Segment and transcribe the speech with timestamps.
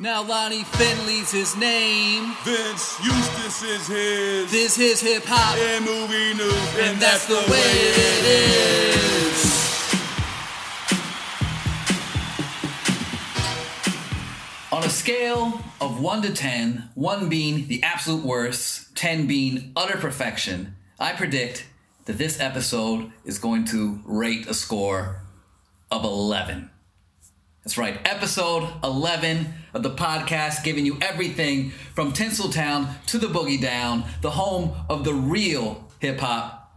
[0.00, 2.34] Now Lonnie Finley's his name.
[2.42, 4.50] Vince Eustace is his.
[4.50, 9.54] This is hip hop, and movie news, and that's the way it is.
[14.72, 19.96] On a scale of 1 to 10, 1 being the absolute worst, 10 being utter
[19.96, 21.66] perfection, I predict
[22.06, 25.22] that this episode is going to rate a score
[25.92, 26.70] of 11.
[27.64, 33.58] That's right, episode 11 of the podcast, giving you everything from Tinseltown to the Boogie
[33.58, 36.74] Down, the home of the real hip hop.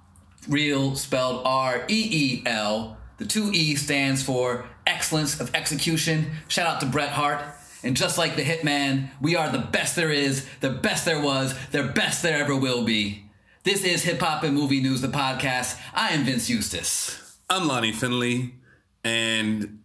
[0.47, 2.95] Real spelled R E E L.
[3.17, 6.27] The two E stands for excellence of execution.
[6.47, 7.43] Shout out to Bret Hart.
[7.83, 11.53] And just like the Hitman, we are the best there is, the best there was,
[11.71, 13.25] the best there ever will be.
[13.65, 15.77] This is Hip Hop and Movie News, the podcast.
[15.93, 17.37] I am Vince Eustace.
[17.49, 18.55] I'm Lonnie Finley,
[19.03, 19.79] and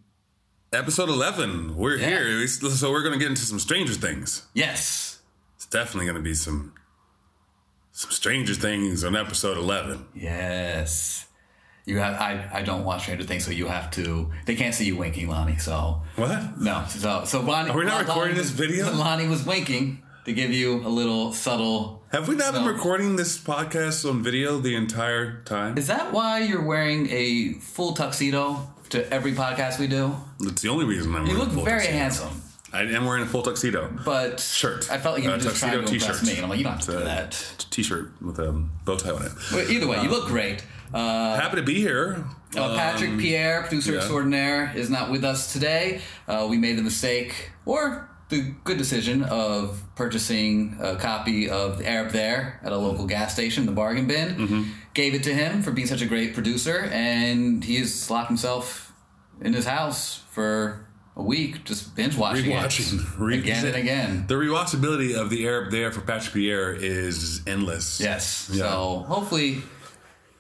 [0.73, 2.07] episode 11, we're Yeah.
[2.07, 2.47] here.
[2.49, 4.43] So we're going to get into some Stranger Things.
[4.55, 5.19] Yes.
[5.57, 6.75] It's definitely going to be some
[7.95, 10.07] some Stranger Things on episode 11.
[10.15, 11.27] Yes.
[11.85, 14.85] You have I, I don't watch Stranger Things, so you have to they can't see
[14.87, 16.59] you winking, Lonnie, so What?
[16.61, 16.85] no.
[16.89, 18.91] So so Lonnie Are we not Lonnie recording this video?
[18.95, 23.37] Lonnie was winking to give you a little subtle Have we not been recording this
[23.37, 25.77] podcast on video the entire time?
[25.77, 30.15] Is that why you're wearing a full tuxedo to every podcast we do?
[30.41, 31.99] That's the only reason I'm You look a full very tuxedo.
[31.99, 32.43] handsome.
[32.73, 33.91] I am wearing a full tuxedo.
[34.05, 34.91] But Shirt.
[34.91, 36.27] I felt like you were Uh, just trying to tuxedo impress t-shirt.
[36.33, 36.37] me.
[36.37, 37.65] And I'm like, you don't have to do that.
[37.71, 38.53] T-shirt with a
[38.85, 39.33] bow tie on it.
[39.51, 40.65] But either way, you look great.
[40.95, 42.25] Uh, Happy to be here.
[42.57, 43.99] Uh, Patrick Pierre, producer yeah.
[43.99, 46.01] extraordinaire, is not with us today.
[46.29, 51.87] Uh, we made the mistake, or the good decision, of purchasing a copy of The
[51.89, 54.35] Arab There at a local gas station, the bargain bin.
[54.35, 54.63] Mm-hmm.
[54.95, 58.93] Gave it to him for being such a great producer, and he has locked himself
[59.41, 63.19] in his house for a week, just binge watching Rewatching.
[63.19, 64.25] Re- again and again.
[64.27, 68.01] The rewatchability of the Arab there for Patrick Pierre is endless.
[68.01, 68.49] Yes.
[68.53, 68.63] Yeah.
[68.63, 69.63] So hopefully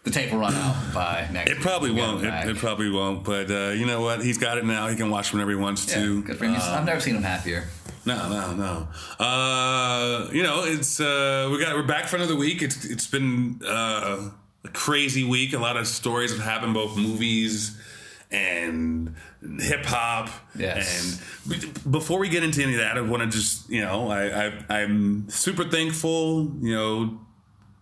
[0.04, 1.50] the tape will run out by next.
[1.50, 2.24] It probably won't.
[2.24, 3.22] It, it probably won't.
[3.24, 4.22] But uh, you know what?
[4.24, 4.88] He's got it now.
[4.88, 6.22] He can watch whenever he wants Yeah, to.
[6.22, 6.52] good for him.
[6.54, 7.64] He's- I've never seen him happier.
[8.04, 9.24] No, no, no.
[9.24, 12.62] Uh, you know, it's uh, we got we're back for another week.
[12.62, 14.30] It's it's been uh,
[14.64, 15.52] a crazy week.
[15.52, 17.80] A lot of stories have happened, both movies
[18.32, 19.14] and
[19.60, 20.30] hip hop.
[20.56, 21.20] Yes.
[21.46, 24.46] And before we get into any of that, I want to just you know I,
[24.46, 26.52] I I'm super thankful.
[26.60, 27.20] You know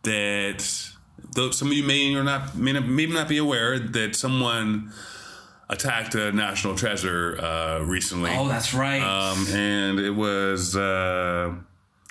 [0.02, 0.90] that
[1.34, 4.92] though some of you may or not may not, may not be aware that someone
[5.70, 8.32] attacked a national treasure uh, recently.
[8.34, 9.00] Oh, that's right.
[9.00, 11.54] Um, and it was uh,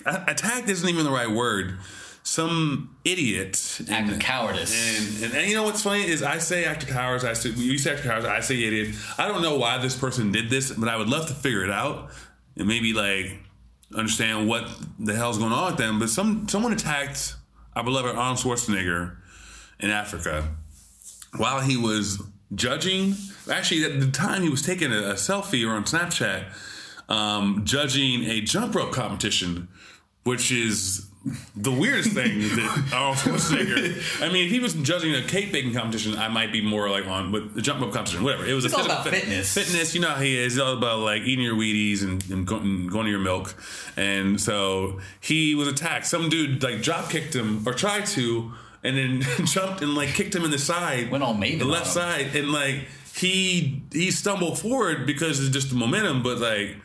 [0.06, 1.78] attacked isn't even the right word.
[2.24, 4.72] Some idiot Act of cowardice.
[5.00, 7.24] and, and, and you know what's funny is I say act of cowardice.
[7.24, 8.30] I say you say act of cowardice.
[8.30, 8.96] I say idiot.
[9.18, 11.72] I don't know why this person did this, but I would love to figure it
[11.72, 12.12] out
[12.56, 13.40] and maybe like
[13.96, 15.98] understand what the hell's going on with them.
[16.00, 17.36] But some someone attacked
[17.76, 19.16] our beloved Arnold Schwarzenegger
[19.80, 20.50] in Africa
[21.38, 22.22] while he was
[22.54, 23.16] judging.
[23.52, 26.46] Actually, at the time he was taking a, a selfie or on Snapchat,
[27.10, 29.68] um, judging a jump rope competition,
[30.24, 31.06] which is
[31.56, 34.22] the weirdest thing that Arnold Schwarzenegger.
[34.24, 37.08] I mean, if he was judging a cake baking competition, I might be more like
[37.08, 38.46] on, but the jump rope competition, whatever.
[38.46, 39.54] It was It's a all about fit- fitness.
[39.54, 40.54] Fitness, you know how he is.
[40.56, 43.54] It's all about like eating your Wheaties and, and, go, and going to your milk.
[43.98, 46.06] And so he was attacked.
[46.06, 48.54] Some dude like drop kicked him or tried to,
[48.84, 51.88] and then jumped and like kicked him in the side, Went all Maven the left
[51.88, 51.94] him.
[51.94, 56.76] side, and like he he stumbled forward because it's just the momentum, but like.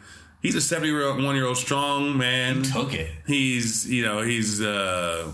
[0.43, 2.65] He's a seventy-one year old strong man.
[2.65, 3.10] Took it.
[3.27, 5.33] He's you know he's uh,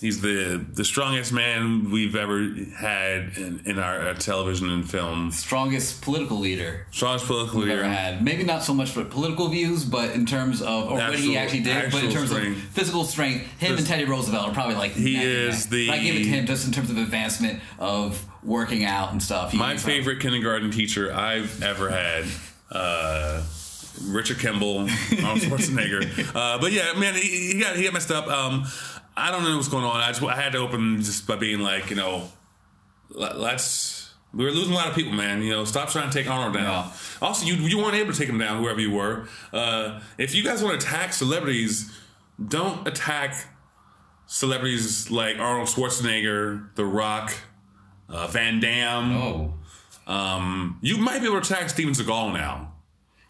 [0.00, 5.30] he's the the strongest man we've ever had in, in our uh, television and film.
[5.32, 7.92] Strongest political leader Strongest political we've ever leader.
[7.92, 8.22] had.
[8.22, 11.60] Maybe not so much for political views, but in terms of or what he actually
[11.60, 12.56] did, but in terms strength.
[12.58, 16.14] of physical strength, him and Teddy Roosevelt are probably like He is the- I give
[16.16, 19.52] it to him just in terms of advancement of working out and stuff.
[19.52, 22.24] He- My favorite kindergarten teacher I've ever had.
[22.70, 23.42] Uh,
[24.08, 26.04] Richard Kimball, Arnold Schwarzenegger.
[26.36, 28.26] Uh, but yeah, man, he, he got he got messed up.
[28.28, 28.66] Um,
[29.16, 29.96] I don't know what's going on.
[29.96, 32.28] I just I had to open just by being like, you know,
[33.10, 33.94] let- let's.
[34.34, 35.40] We were losing a lot of people, man.
[35.42, 36.90] You know, stop trying to take Arnold down.
[37.22, 39.26] Also, you you weren't able to take him down, whoever you were.
[39.52, 41.90] Uh, if you guys want to attack celebrities,
[42.46, 43.34] don't attack
[44.26, 47.32] celebrities like Arnold Schwarzenegger, The Rock,
[48.10, 49.16] uh, Van Damme.
[49.16, 49.54] Oh.
[50.06, 52.72] Um, you might be able to attack Steven Seagal now.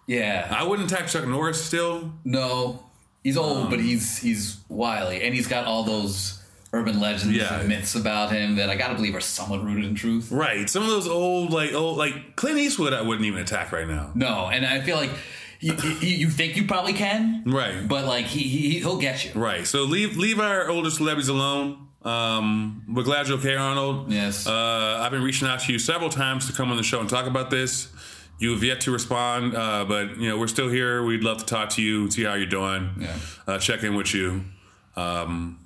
[0.07, 0.49] Yeah.
[0.51, 2.13] I wouldn't attack Chuck Norris still.
[2.25, 2.86] No.
[3.27, 5.23] He's old, Um, but he's he's wily.
[5.25, 6.39] And he's got all those
[6.73, 7.59] urban legends Yeah.
[7.59, 10.29] and myths about him that I gotta believe are somewhat rooted in truth.
[10.31, 10.69] Right.
[10.71, 14.11] Some of those old, like, old, like Clint Eastwood, I wouldn't even attack right now.
[14.15, 15.11] No, and I feel like
[15.59, 17.89] you, you, you think you probably can, Right.
[17.89, 19.33] But like he, he he'll get you.
[19.35, 19.67] Right.
[19.67, 21.89] So leave leave our older celebrities alone.
[22.03, 24.13] Um, we're glad you're okay, Arnold.
[24.13, 24.47] Yes.
[24.47, 27.11] Uh, I've been reaching out to you several times to come on the show and
[27.11, 27.89] talk about this.
[28.39, 31.03] You have yet to respond, uh, but you know we're still here.
[31.03, 33.17] We'd love to talk to you, see how you're doing, Yeah.
[33.47, 34.45] uh, check in with you.
[34.95, 35.59] Um,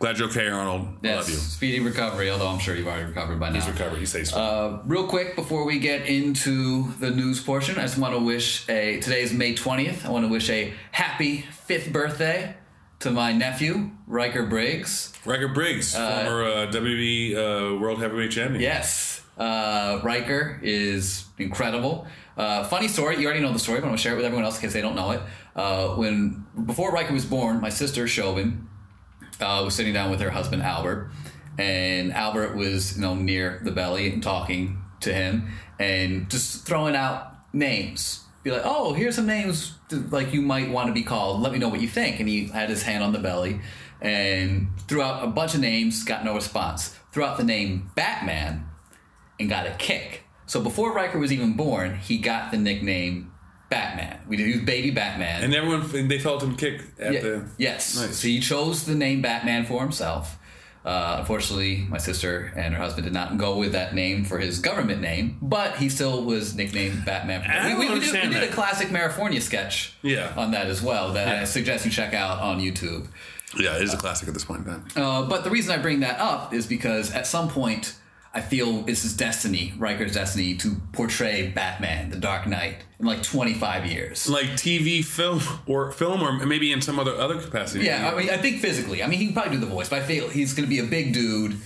[0.00, 0.88] glad you're okay, Arnold.
[1.02, 1.16] Yes.
[1.16, 1.36] love you.
[1.36, 2.30] Speedy recovery.
[2.30, 3.54] Although I'm sure you've already recovered by now.
[3.56, 3.98] He's recovered.
[3.98, 4.34] He's safe.
[4.34, 8.68] Uh, real quick before we get into the news portion, I just want to wish
[8.68, 10.04] a today's May 20th.
[10.04, 12.54] I want to wish a happy fifth birthday
[13.00, 15.12] to my nephew Riker Briggs.
[15.24, 18.60] Riker Briggs, former uh, WWE uh, World Heavyweight Champion.
[18.60, 22.06] Yes, uh, Riker is incredible.
[22.36, 23.18] Uh, funny story.
[23.18, 24.72] You already know the story, but I'm gonna share it with everyone else in case
[24.72, 25.20] they don't know it.
[25.54, 28.68] Uh, when before Riker was born, my sister Chauvin
[29.40, 31.10] uh, was sitting down with her husband Albert,
[31.56, 35.48] and Albert was you know near the belly and talking to him
[35.78, 38.24] and just throwing out names.
[38.42, 41.40] Be like, oh, here's some names like you might want to be called.
[41.40, 42.20] Let me know what you think.
[42.20, 43.60] And he had his hand on the belly
[44.00, 46.04] and threw out a bunch of names.
[46.04, 46.96] Got no response.
[47.12, 48.68] Threw out the name Batman
[49.38, 50.22] and got a kick.
[50.46, 53.32] So before Riker was even born, he got the nickname
[53.70, 54.20] Batman.
[54.28, 55.42] We did, he was baby Batman.
[55.44, 57.48] And everyone, and they felt him kick at Yeah, the.
[57.58, 57.96] yes.
[57.96, 58.16] Nice.
[58.16, 60.38] So he chose the name Batman for himself.
[60.86, 64.58] Uh, unfortunately, my sister and her husband did not go with that name for his
[64.58, 67.42] government name, but he still was nicknamed Batman.
[67.42, 70.32] I we, we, we, did, we did a classic Marifornia sketch Yeah.
[70.34, 73.08] on that as well that I suggest you check out on YouTube.
[73.58, 74.84] Yeah, it is a classic at this point in time.
[74.96, 77.94] Uh, but the reason I bring that up is because at some point
[78.38, 83.20] I feel it's his destiny, Riker's destiny, to portray Batman, the Dark Knight, in like
[83.24, 84.28] 25 years.
[84.30, 87.84] like TV, film, or film, or maybe in some other other capacity.
[87.84, 89.02] Yeah, I mean, I think physically.
[89.02, 90.78] I mean, he can probably do the voice, but I feel he's going to be
[90.78, 91.56] a big dude,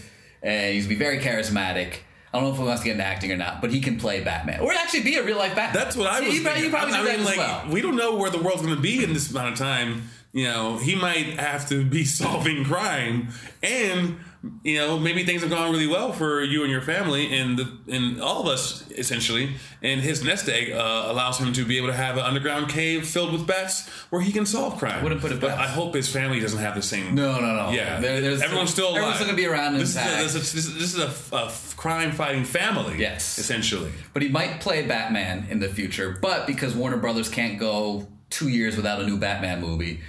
[0.43, 1.97] and he's going to be very charismatic.
[2.33, 3.99] I don't know if he wants to get into acting or not, but he can
[3.99, 5.85] play Batman, or actually be a real life Batman.
[5.85, 6.33] that's what I was.
[6.33, 7.65] He, probably, he probably I do that mean, as like, well.
[7.71, 10.09] we don't know where the world's going to be in this amount of time.
[10.33, 13.29] You know, he might have to be solving crime,
[13.63, 14.17] and
[14.65, 17.73] you know, maybe things have gone really well for you and your family, and the,
[17.89, 19.55] and all of us essentially.
[19.83, 23.07] And his nest egg uh, allows him to be able to have an underground cave
[23.07, 25.03] filled with bats where he can solve crime.
[25.03, 25.61] Wouldn't put it but past.
[25.61, 27.15] I hope his family doesn't have the same.
[27.15, 27.71] No, no, no.
[27.71, 28.97] Yeah, There- there's- everyone's still alive.
[28.99, 31.07] Everyone's going to be around This is, a, this, is, this is- this is a
[31.07, 32.99] f- a f- crime-fighting family.
[32.99, 33.39] Yes.
[33.39, 33.93] essentially.
[34.13, 36.17] but he might play Batman in the future.
[36.21, 40.01] But because Warner Brothers can't go two years without a new Batman movie,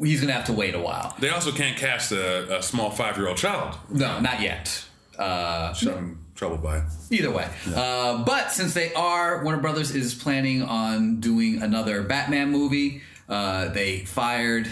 [0.00, 1.14] he's going to have to wait a while.
[1.18, 3.76] They also can't cast a, a small five-year-old child.
[3.90, 4.84] No, not yet.
[5.18, 6.82] Uh, which I'm troubled by.
[7.10, 7.48] Either way.
[7.74, 13.02] Uh, but since they are, Warner Brothers is planning on doing another Batman movie.
[13.28, 14.68] Uh, they fired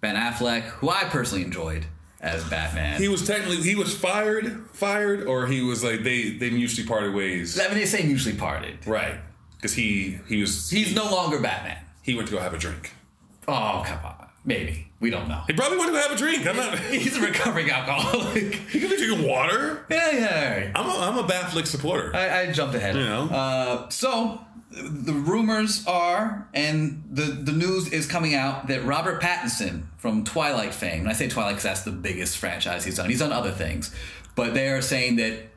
[0.00, 1.86] Ben Affleck, who I personally enjoyed
[2.20, 3.00] as Batman.
[3.00, 7.14] He was technically he was fired, fired, or he was like they they mutually parted
[7.14, 7.58] ways.
[7.58, 8.86] I mean, they say mutually parted.
[8.86, 9.16] Right,
[9.56, 11.78] because he he was He's no longer Batman.
[12.02, 12.92] he went to go have a drink.
[13.48, 14.19] Oh, come on.
[14.50, 14.88] Maybe.
[14.98, 15.42] We don't know.
[15.46, 16.44] He probably went to have a drink.
[16.44, 16.76] I'm not.
[16.90, 18.54] He's a recovering alcoholic.
[18.70, 19.86] He could be drinking water.
[19.88, 20.72] yeah, yeah.
[20.74, 22.14] I'm a, I'm a Batfleck supporter.
[22.14, 22.96] I, I jumped ahead.
[22.96, 23.28] You know.
[23.28, 24.40] Uh, so
[24.72, 30.74] the rumors are, and the the news is coming out that Robert Pattinson from Twilight
[30.74, 33.08] fame, and I say Twilight because that's the biggest franchise he's done.
[33.08, 33.94] He's done other things,
[34.34, 35.48] but they are saying that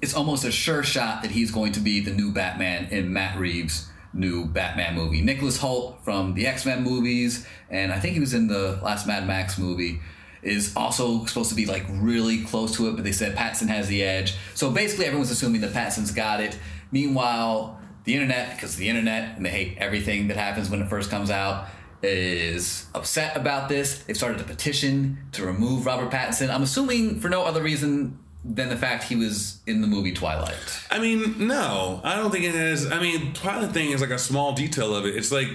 [0.00, 3.38] it's almost a sure shot that he's going to be the new Batman in Matt
[3.38, 5.20] Reeves' new Batman movie.
[5.20, 9.06] Nicholas Hoult from the X Men movies, and I think he was in the last
[9.06, 10.00] Mad Max movie.
[10.42, 13.88] Is also supposed to be like really close to it, but they said Pattinson has
[13.88, 14.36] the edge.
[14.54, 16.56] So basically, everyone's assuming that Pattinson's got it.
[16.92, 21.10] Meanwhile, the internet, because the internet and they hate everything that happens when it first
[21.10, 21.66] comes out,
[22.00, 24.04] is upset about this.
[24.04, 26.54] They've started a petition to remove Robert Pattinson.
[26.54, 30.54] I'm assuming for no other reason than the fact he was in the movie Twilight.
[30.90, 32.90] I mean, no, I don't think it has.
[32.90, 35.16] I mean, Twilight thing is like a small detail of it.
[35.16, 35.48] It's like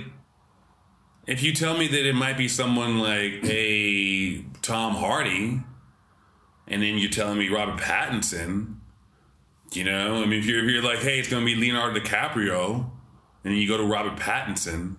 [1.28, 5.62] if you tell me that it might be someone like a Tom Hardy,
[6.68, 8.78] and then you're telling me Robert Pattinson,
[9.72, 12.00] you know, I mean, if you're, if you're like, hey, it's going to be Leonardo
[12.00, 12.90] DiCaprio,
[13.44, 14.96] and you go to Robert Pattinson,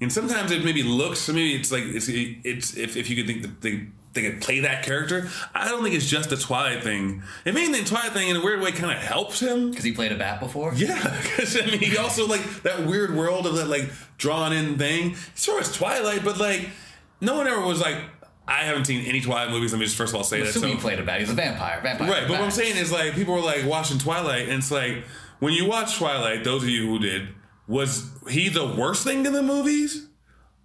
[0.00, 3.42] and sometimes it maybe looks, maybe it's like it's it's if, if you could think
[3.42, 5.28] that they they could play that character.
[5.54, 7.22] I don't think it's just the Twilight thing.
[7.44, 9.70] If anything, Twilight thing in a weird way kind of helps him.
[9.70, 10.72] Because he played a bat before?
[10.74, 14.78] Yeah, because I mean, he also like that weird world of that like drawn in
[14.78, 15.16] thing.
[15.36, 16.70] Sure, it's Twilight, but like
[17.20, 17.98] no one ever was like,
[18.48, 19.72] I haven't seen any Twilight movies.
[19.72, 20.52] Let me just first of all say that.
[20.52, 21.20] So, he played a bat.
[21.20, 21.80] He's a vampire.
[21.80, 22.10] Vampire.
[22.10, 25.04] right, but what I'm saying is like people were like watching Twilight, and it's like
[25.38, 27.28] when you watch Twilight, those of you who did,
[27.68, 30.08] was he the worst thing in the movies?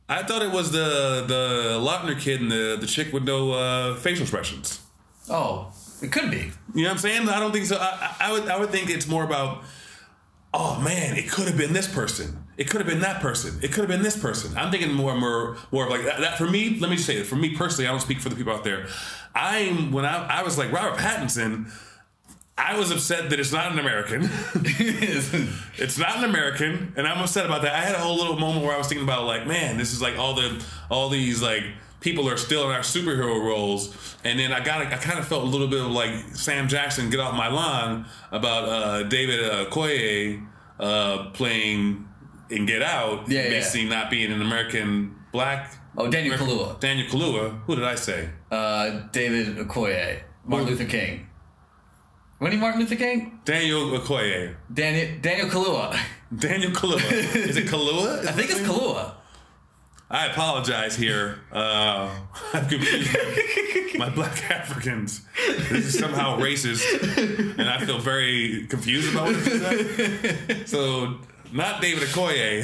[0.07, 3.95] I thought it was the the Lautner kid and the the chick with no uh,
[3.95, 4.81] facial expressions.
[5.29, 5.71] Oh,
[6.01, 6.51] it could be.
[6.75, 7.29] You know what I'm saying?
[7.29, 7.77] I don't think so.
[7.79, 9.63] I, I would I would think it's more about,
[10.53, 12.43] oh man, it could have been this person.
[12.57, 13.59] it could have been that person.
[13.61, 14.55] It could have been this person.
[14.57, 16.37] I'm thinking more, more, more of like that, that.
[16.37, 17.25] For me, let me just say it.
[17.25, 18.87] For me personally, I don't speak for the people out there.
[19.33, 21.71] I'm when I, I was like Robert Pattinson.
[22.57, 24.21] I was upset that it's not an American.
[25.77, 27.73] it's not an American, and I'm upset about that.
[27.73, 30.01] I had a whole little moment where I was thinking about like, man, this is
[30.01, 31.63] like all the all these like
[31.99, 33.93] people are still in our superhero roles,
[34.23, 37.09] and then I got I kind of felt a little bit of like Sam Jackson
[37.09, 40.45] get off my lawn about uh, David uh, Okoye
[40.79, 42.07] uh, playing
[42.49, 43.49] in Get Out, Yeah, yeah.
[43.49, 45.73] basically not being an American black.
[45.97, 46.79] Oh, Daniel Kaluuya.
[46.79, 47.59] Daniel Kaluuya.
[47.65, 48.29] Who did I say?
[48.51, 50.21] Uh, David Okoye.
[50.45, 51.27] Martin Luther King.
[52.37, 53.39] When he Martin Luther King?
[53.45, 54.55] Daniel Okoye.
[54.73, 55.97] Daniel Daniel Kaluuya.
[56.37, 57.35] Daniel Kaluuya.
[57.35, 58.25] Is it Kaluuya?
[58.27, 59.13] I think it's Kalua.
[60.09, 61.39] I apologize here.
[61.51, 62.09] Uh,
[62.53, 65.21] I've confused my black Africans.
[65.69, 66.83] This is somehow racist,
[67.57, 70.69] and I feel very confused about what it is.
[70.69, 71.19] So,
[71.51, 72.61] not David Okoye,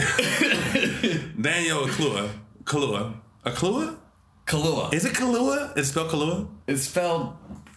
[1.42, 2.30] Daniel Kaluuya.
[2.63, 3.13] Kaluuya.
[3.46, 3.98] Kaluuya?
[4.46, 4.94] Kaluuya.
[4.94, 5.75] Is it Kaluuya?
[5.78, 6.48] It's spelled Kaluuya?
[6.68, 7.36] It's spelled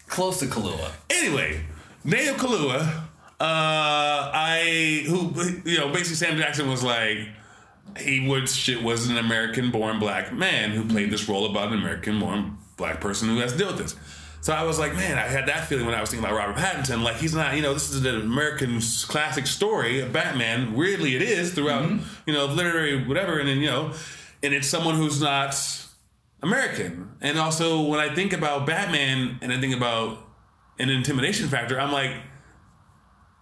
[0.09, 0.91] close to Kaluuya.
[1.09, 1.65] Anyway,
[2.07, 2.87] Daniel Kaluuya,
[3.41, 5.33] uh, I who
[5.65, 7.19] you know basically Sam Jackson was like
[7.99, 11.79] he was shit was an American born black man who played this role about an
[11.79, 13.97] American born black person who has to deal with this.
[14.41, 16.57] So I was like, man, I had that feeling when I was thinking about Robert
[16.57, 17.03] Pattinson.
[17.03, 20.75] Like he's not, you know, this is an American classic story of Batman.
[20.75, 21.91] Weirdly, it is throughout,
[22.27, 23.95] you know, literary whatever, and then you know,
[24.43, 25.57] and it's someone who's not
[26.43, 27.13] American.
[27.23, 30.24] And also, when I think about Batman and I think about
[30.79, 32.13] an intimidation factor, I'm like,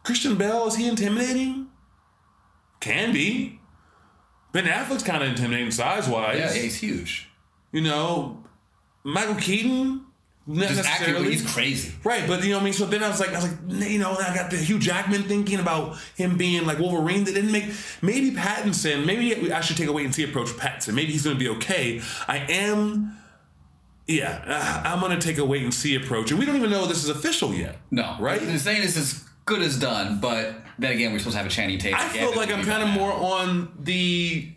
[0.05, 1.69] Christian Bale, is he intimidating?
[2.81, 3.61] Can be.
[4.53, 6.39] Ben Affleck's kind of intimidating size wise.
[6.39, 7.31] Yeah, he's huge.
[7.71, 8.43] You know,
[9.05, 10.05] Michael Keaton,
[10.47, 11.93] not Just acting, he's crazy.
[12.03, 12.73] Right, but you know what I mean.
[12.73, 15.23] So then I was like, I was like, you know, I got the Hugh Jackman
[15.23, 17.25] thinking about him being like Wolverine.
[17.25, 17.67] That didn't make
[18.03, 19.07] maybe Pattinson.
[19.07, 20.95] Maybe I should take a wait and see approach with Pattinson.
[20.95, 22.03] Maybe he's going to be okay.
[22.27, 23.17] I am.
[24.07, 26.71] Yeah, I- I'm going to take a wait and see approach, and we don't even
[26.71, 27.79] know this is official yet.
[27.91, 28.41] No, Right?
[28.41, 31.51] The saying is as good as done, but then again, we're supposed to have a
[31.51, 31.99] Channing Tatum.
[32.01, 34.49] I feel like I'm kind of more on the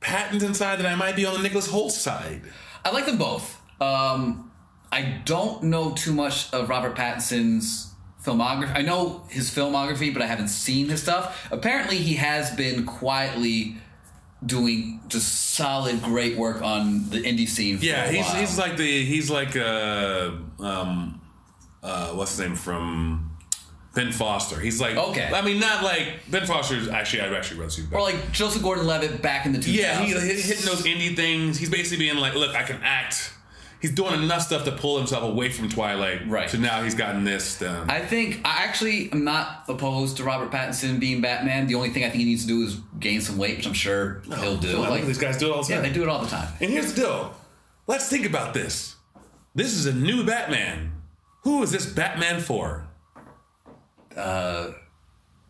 [0.00, 2.42] Pattinson side than I might be on the Nicholas Hoult side.
[2.84, 3.60] I like them both.
[3.80, 4.50] Um,
[4.90, 8.76] I don't know too much of Robert Pattinson's filmography.
[8.76, 11.48] I know his filmography, but I haven't seen his stuff.
[11.52, 13.76] Apparently, he has been quietly
[14.44, 17.78] doing just solid, great work on the indie scene.
[17.80, 18.34] Yeah, he's while.
[18.34, 21.20] he's like the he's like uh um
[21.82, 23.30] uh what's his name from
[23.94, 24.58] Ben Foster.
[24.58, 25.30] He's like Okay.
[25.32, 27.96] I mean, not like Ben Foster's actually I've actually read Super.
[27.96, 29.72] or like Joseph Gordon-Levitt back in the 2000s.
[29.74, 31.58] yeah, he, he's hitting those indie things.
[31.58, 33.32] He's basically being like, look, I can act.
[33.82, 36.28] He's doing enough stuff to pull himself away from Twilight.
[36.28, 36.48] Right.
[36.48, 37.90] So now he's gotten this done.
[37.90, 41.66] I think I actually am not opposed to Robert Pattinson being Batman.
[41.66, 43.72] The only thing I think he needs to do is gain some weight, which I'm
[43.72, 44.78] sure he'll do.
[44.78, 45.88] Like, these guys do it all the yeah, time.
[45.88, 46.48] they do it all the time.
[46.60, 47.34] And here's the deal.
[47.88, 48.94] Let's think about this.
[49.54, 50.92] This is a new Batman.
[51.42, 52.86] Who is this Batman for?
[54.16, 54.70] Uh,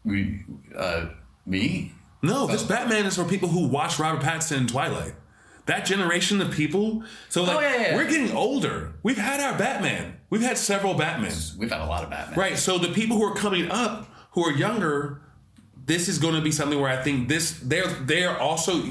[0.04, 0.40] We,
[0.76, 1.06] uh,
[1.46, 1.92] me?
[2.22, 2.46] No, Oh.
[2.46, 5.14] this Batman is for people who watch Robert Pattinson in Twilight.
[5.66, 7.04] That generation of people.
[7.28, 7.96] So oh, like Oh, yeah, yeah, yeah.
[7.96, 8.94] we're getting older.
[9.02, 10.18] We've had our Batman.
[10.28, 11.56] We've had several Batmans.
[11.56, 12.38] We've had a lot of Batman.
[12.38, 12.58] Right.
[12.58, 15.20] So the people who are coming up who are younger,
[15.86, 18.84] this is going to be something where I think this they're they're also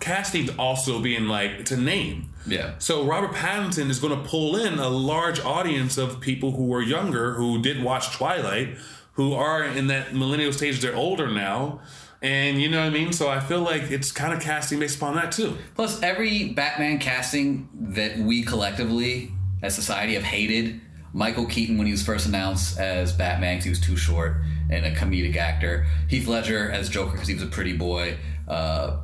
[0.00, 2.30] casting's also being like it's a name.
[2.46, 2.74] Yeah.
[2.78, 6.82] So Robert Pattinson is going to pull in a large audience of people who are
[6.82, 8.76] younger who did watch Twilight,
[9.12, 10.80] who are in that millennial stage.
[10.80, 11.80] They're older now,
[12.22, 13.12] and you know what I mean.
[13.12, 15.56] So I feel like it's kind of casting based upon that too.
[15.74, 20.80] Plus, every Batman casting that we collectively as society have hated.
[21.14, 24.36] Michael Keaton when he was first announced as Batman because he was too short
[24.70, 25.86] and a comedic actor.
[26.08, 28.16] Heath Ledger as Joker because he was a pretty boy.
[28.48, 29.00] Uh,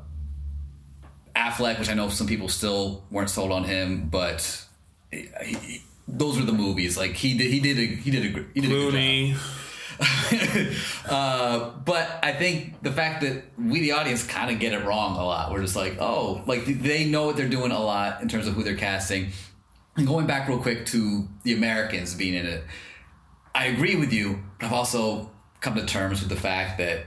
[1.37, 4.65] Affleck, which I know some people still weren't sold on him, but
[5.11, 6.97] he, he- those were the movies.
[6.97, 9.01] Like he did, he did a he did a he did a good job.
[11.09, 15.17] Uh, but I think the fact that we, the audience, kind of get it wrong
[15.17, 15.51] a lot.
[15.51, 18.53] We're just like, oh, like they know what they're doing a lot in terms of
[18.53, 19.31] who they're casting.
[19.97, 22.65] And going back real quick to the Americans being in it,
[23.55, 27.07] I agree with you, but I've also come to terms with the fact that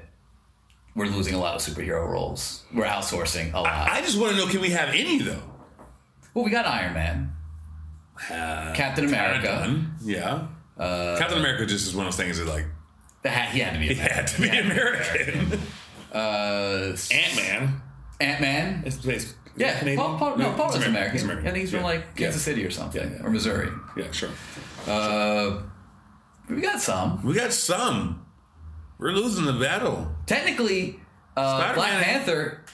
[0.95, 2.63] we're losing a lot of superhero roles.
[2.73, 3.89] We're outsourcing a lot.
[3.89, 5.43] I just want to know: Can we have any though?
[6.33, 7.31] well, we got Iron Man,
[8.27, 9.47] Captain America.
[9.47, 9.93] Done.
[10.03, 10.47] Yeah.
[10.77, 12.65] Uh, Captain America just is one of those things that like
[13.23, 13.87] That had, he had to be.
[13.89, 15.59] he had to be American.
[16.11, 17.81] Uh, Ant Man.
[18.19, 18.83] Ant Man.
[18.85, 19.35] It's based.
[19.55, 21.13] Yeah, Paul, Paul, no, Paul is American.
[21.13, 21.47] He's American.
[21.47, 21.79] I think he's yeah.
[21.79, 23.23] from like Kansas City or something, Yeah.
[23.25, 23.69] or Missouri.
[23.95, 24.29] Yeah, sure.
[24.85, 25.61] Uh,
[26.49, 27.23] we got some.
[27.25, 28.25] We got some.
[28.97, 30.13] We're losing the battle.
[30.25, 30.99] Technically,
[31.37, 32.65] Uh, Black Panther,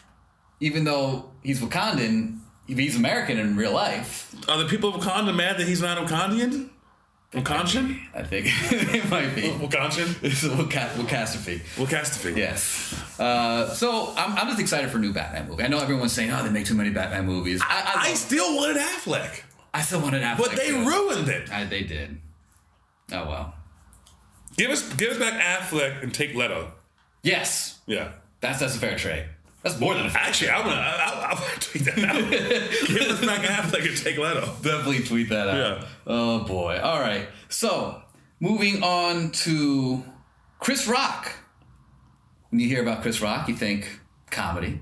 [0.59, 4.33] even though he's Wakandan, he's American in real life.
[4.49, 6.69] Are the people of Wakanda mad that he's not Wakandian?
[7.33, 7.99] Wakandian?
[8.15, 9.41] I think it might be.
[9.43, 10.15] Wakandian?
[10.23, 11.59] It's Wakastrophe.
[11.75, 12.37] Wakastrophe.
[12.37, 13.19] Yes.
[13.19, 15.63] Uh, so I'm, I'm just excited for a new Batman movie.
[15.63, 18.55] I know everyone's saying, "Oh, they make too many Batman movies." I, I, I still
[18.55, 19.41] wanted Affleck,
[19.73, 20.37] I still wanted Affleck.
[20.37, 20.85] but they too.
[20.87, 21.51] ruined it.
[21.51, 22.17] I, they did.
[23.11, 23.53] Oh well.
[24.55, 26.71] Give us, give us back Affleck and take Leto.
[27.23, 28.13] Yes, Yeah.
[28.41, 29.25] that's that's a fair trade.
[29.63, 30.09] That's more than a.
[30.09, 32.31] Actually, I'm gonna, I, I, I'm gonna tweet that out.
[32.87, 34.45] give us back Affleck and take Leto.
[34.61, 35.81] Definitely tweet that out.
[35.81, 35.87] Yeah.
[36.05, 36.79] Oh boy.
[36.81, 37.27] All right.
[37.49, 38.01] So
[38.39, 40.03] moving on to
[40.59, 41.31] Chris Rock.
[42.49, 43.99] When you hear about Chris Rock, you think
[44.29, 44.79] comedy.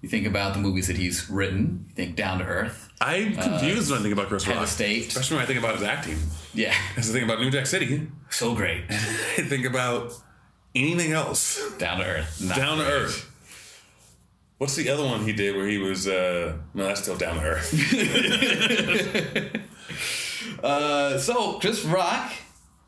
[0.00, 1.86] You think about the movies that he's written.
[1.88, 2.90] You think Down to Earth.
[3.00, 4.66] I'm uh, confused when I think about Chris Rock.
[4.66, 5.08] State.
[5.08, 6.18] Especially when I think about his acting.
[6.52, 6.74] Yeah.
[6.94, 8.82] That's the thing about New Jack City, So great.
[8.90, 10.12] I think about
[10.74, 11.58] anything else.
[11.78, 12.54] Down to Earth.
[12.54, 12.84] Down to.
[12.84, 13.30] Earth.
[14.58, 17.42] What's the other one he did where he was, uh, no, that's still Down to
[17.42, 17.74] Earth.
[20.62, 22.32] Uh, so Chris Rock,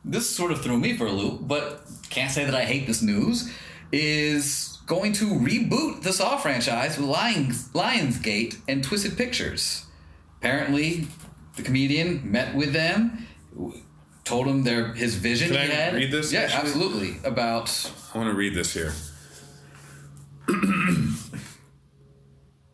[0.04, 3.02] this sort of threw me for a loop, but can't say that I hate this
[3.02, 3.52] news.
[3.92, 9.84] Is going to reboot the Saw franchise with Lions, Lionsgate and Twisted Pictures.
[10.38, 11.08] Apparently,
[11.56, 13.26] the comedian met with them,
[14.24, 15.94] told them their his vision Can he I had.
[15.94, 16.68] read this, Yeah, actually?
[16.68, 17.16] absolutely.
[17.24, 18.92] About I want to read this here.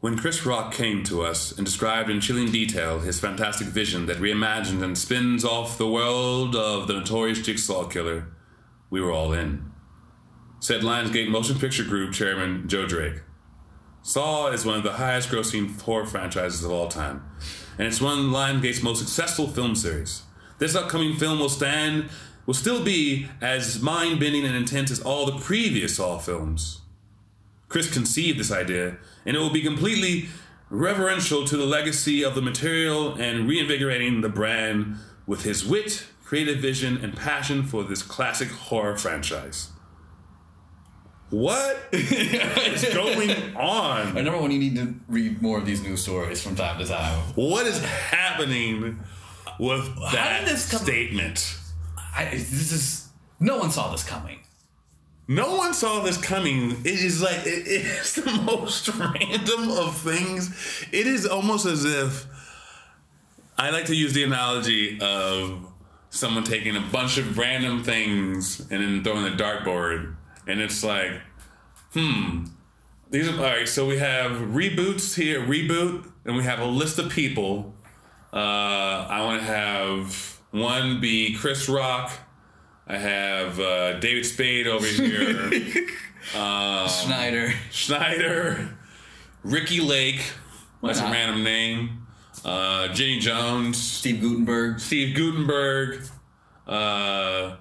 [0.03, 4.17] when Chris Rock came to us and described in chilling detail his fantastic vision that
[4.17, 8.27] reimagined and spins off the world of the notorious Jigsaw Killer,
[8.91, 9.71] we were all in.
[10.59, 13.23] Said Lionsgate Motion Picture Group chairman Joe Drake.
[14.03, 17.23] Saw is one of the highest grossing horror franchises of all time,
[17.79, 20.23] and it's one of Lionsgate's most successful film series.
[20.59, 22.09] This upcoming film will stand,
[22.45, 26.82] will still be as mind bending and intense as all the previous Saw films.
[27.73, 30.29] Chris conceived this idea, and it will be completely
[30.69, 36.59] reverential to the legacy of the material and reinvigorating the brand with his wit, creative
[36.59, 39.71] vision, and passion for this classic horror franchise.
[41.31, 44.09] What is going on?
[44.09, 46.85] I remember when you need to read more of these news stories from time to
[46.85, 47.19] time.
[47.37, 49.01] What is happening
[49.59, 51.57] with that this come- statement?
[52.15, 53.09] I, this is
[53.41, 54.41] no one saw this coming.
[55.29, 56.73] No one saw this coming.
[56.85, 60.85] It is like it is the most random of things.
[60.93, 62.27] It is almost as if
[63.59, 65.67] I like to use the analogy of
[66.11, 71.21] someone taking a bunch of random things and then throwing a dartboard, and it's like,
[71.93, 72.45] hmm.
[73.13, 73.69] These are all right.
[73.69, 77.75] So we have reboots here, reboot, and we have a list of people.
[78.33, 78.37] Uh,
[79.07, 82.11] I want to have one be Chris Rock.
[82.87, 85.51] I have uh, David Spade over here.
[86.33, 87.53] Schneider.
[87.71, 88.77] Schneider,
[89.43, 90.23] Ricki Lake.
[90.83, 92.07] That's a random name.
[92.45, 94.81] Uh, Jenny Jones, Steve Guttenberg.
[94.81, 96.03] Steve Guttenberg,
[96.67, 97.57] uh,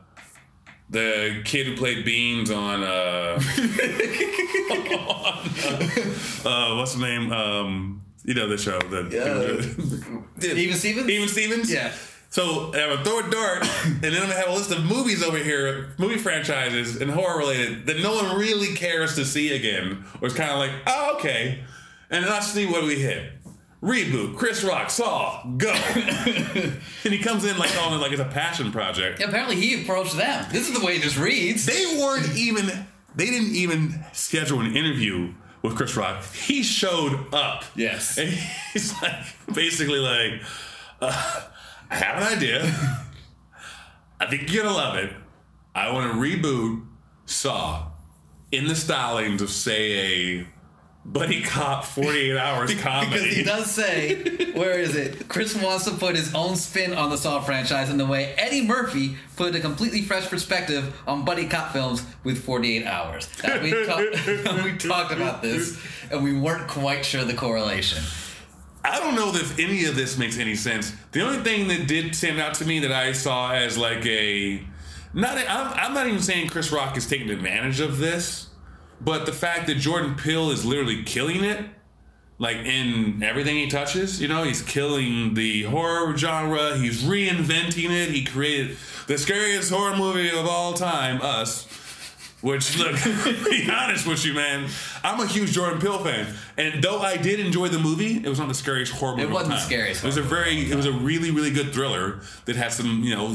[0.89, 2.85] the kid who played Beans on, uh,
[6.45, 7.31] uh, what's the name?
[7.31, 8.79] Um, you know the show.
[8.79, 9.05] The,
[10.57, 11.09] Even Stevens?
[11.09, 11.71] Even Stevens?
[11.71, 11.93] Yeah.
[12.31, 15.21] So I'm gonna throw a dart, and then I'm gonna have a list of movies
[15.21, 20.05] over here, movie franchises and horror related that no one really cares to see again,
[20.21, 21.59] or it's kind of like, oh okay,
[22.09, 23.33] and then I see what we hit.
[23.83, 28.25] Reboot, Chris Rock, Saw, go, and he comes in like on it like it's a
[28.25, 29.21] passion project.
[29.21, 30.45] Apparently he approached them.
[30.51, 31.65] This is the way just reads.
[31.65, 32.67] They weren't even,
[33.15, 36.23] they didn't even schedule an interview with Chris Rock.
[36.25, 37.63] He showed up.
[37.75, 38.19] Yes.
[38.19, 38.29] And
[38.73, 40.41] he's like, basically like,
[41.01, 41.41] uh,
[41.91, 42.63] I have an idea.
[44.19, 45.13] I think you're gonna love it.
[45.75, 46.85] I want to reboot
[47.25, 47.87] Saw
[48.51, 50.47] in the stylings of, say, a
[51.03, 55.27] buddy cop 48 hours comedy Because he does say, where is it?
[55.27, 58.65] Chris wants to put his own spin on the Saw franchise in the way Eddie
[58.65, 63.27] Murphy put a completely fresh perspective on buddy cop films with 48 hours.
[63.43, 63.99] Now, we, talk,
[64.63, 65.77] we talked about this,
[66.11, 68.03] and we weren't quite sure the correlation.
[68.83, 70.91] I don't know if any of this makes any sense.
[71.11, 74.63] The only thing that did stand out to me that I saw as like a
[75.13, 78.49] not i I'm, I'm not even saying Chris Rock is taking advantage of this,
[78.99, 81.65] but the fact that Jordan Peele is literally killing it,
[82.39, 84.21] like in everything he touches.
[84.21, 86.77] You know, he's killing the horror genre.
[86.77, 88.09] He's reinventing it.
[88.09, 91.67] He created the scariest horror movie of all time, Us.
[92.41, 92.95] Which, look,
[93.49, 94.67] be honest with you, man,
[95.03, 96.27] I'm a huge Jordan Peele fan,
[96.57, 99.29] and though I did enjoy the movie, it was not the scariest horror movie.
[99.29, 102.21] It wasn't the scariest It was a very, it was a really, really good thriller
[102.45, 103.27] that had some, you know,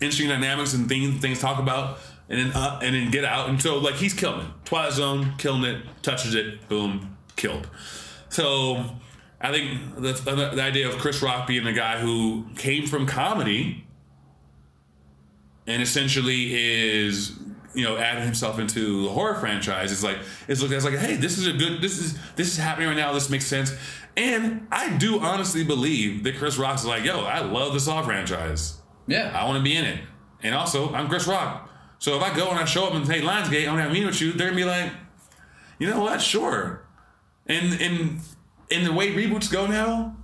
[0.00, 1.98] interesting dynamics and things things talk about.
[2.28, 4.52] and then up, and then Get Out, and so like he's killing it.
[4.64, 7.68] Twilight Zone, killing it, touches it, boom, killed.
[8.28, 8.84] So
[9.40, 10.12] I think the,
[10.54, 13.84] the idea of Chris Rock being the guy who came from comedy
[15.66, 17.32] and essentially is
[17.74, 19.92] you know adding himself into the horror franchise.
[19.92, 22.48] Is like it's looked at as like hey this is a good this is this
[22.48, 23.12] is happening right now.
[23.12, 23.72] This makes sense.
[24.16, 28.78] And I do honestly believe that Chris Rock's like yo I love the Saw franchise.
[29.06, 29.32] Yeah.
[29.34, 30.00] I want to be in it.
[30.42, 31.70] And also I'm Chris Rock.
[31.98, 33.94] So if I go and I show up and say Lionsgate I'm gonna have a
[33.94, 34.92] meeting with you they're gonna be like
[35.78, 36.20] you know what?
[36.20, 36.84] Sure.
[37.46, 38.20] And and
[38.70, 40.16] and the way reboots go now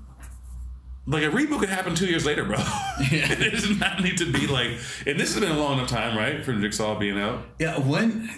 [1.08, 2.56] like a reboot could happen two years later, bro.
[3.00, 4.68] it does not need to be like,
[5.06, 7.44] and this has been a long enough time, right, for Jigsaw being out.
[7.58, 8.28] Yeah, when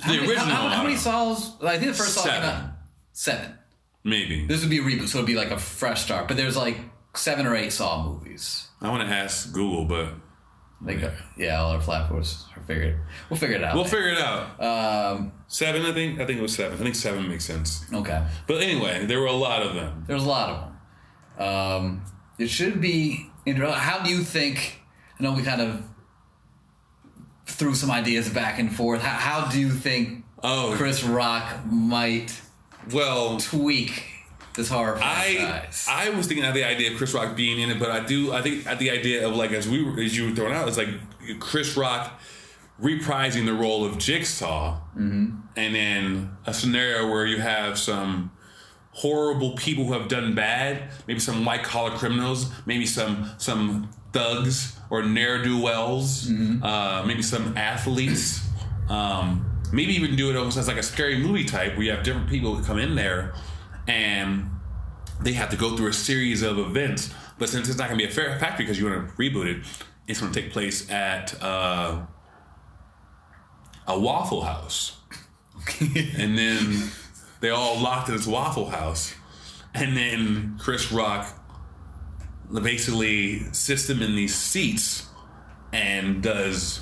[0.00, 0.96] how The many, original How, how, how many.
[0.96, 1.60] Saws?
[1.62, 2.48] I think the first Saw came Seven.
[2.48, 2.64] out
[3.12, 3.58] seven.
[4.04, 4.46] Maybe.
[4.46, 6.26] This would be a reboot, so it'd be like a fresh start.
[6.28, 6.76] But there's like
[7.14, 8.68] seven or eight Saw movies.
[8.80, 10.08] I want to ask Google, but
[10.84, 11.00] Like,
[11.36, 12.98] yeah, all our platforms are figured.
[13.30, 13.74] We'll figure it out.
[13.76, 14.60] we'll figure it out.
[14.60, 16.18] um, Seven, I think.
[16.20, 16.78] I think it was seven.
[16.78, 17.84] I think seven makes sense.
[17.92, 18.24] okay.
[18.48, 20.04] But anyway, there were a lot of them.
[20.08, 20.71] There's a lot of them.
[21.38, 22.02] Um,
[22.38, 23.28] it should be.
[23.46, 24.80] How do you think?
[25.18, 25.82] I know we kind of
[27.46, 29.02] threw some ideas back and forth.
[29.02, 32.40] How, how do you think Oh, Chris Rock might
[32.92, 34.04] well, tweak
[34.56, 35.86] this horror franchise?
[35.88, 38.04] I I was thinking of the idea of Chris Rock being in it, but I
[38.04, 40.52] do I think at the idea of like as we were, as you were throwing
[40.54, 40.88] out, it's like
[41.38, 42.20] Chris Rock
[42.80, 48.32] reprising the role of Jigsaw, and then a scenario where you have some
[48.92, 54.78] horrible people who have done bad, maybe some white collar criminals, maybe some some thugs
[54.90, 56.30] or ne'er do wells,
[56.62, 58.46] uh, maybe some athletes.
[58.88, 62.04] Um, maybe even do it almost as like a scary movie type where you have
[62.04, 63.34] different people who come in there
[63.88, 64.44] and
[65.22, 67.12] they have to go through a series of events.
[67.38, 69.46] But since it's not going to be a fair factory because you want to reboot
[69.46, 69.66] it,
[70.06, 72.02] it's going to take place at uh,
[73.86, 74.98] a Waffle House.
[75.80, 76.90] and then
[77.42, 79.14] they all locked in this Waffle House.
[79.74, 81.26] And then Chris Rock
[82.50, 85.06] basically sits them in these seats
[85.72, 86.80] and does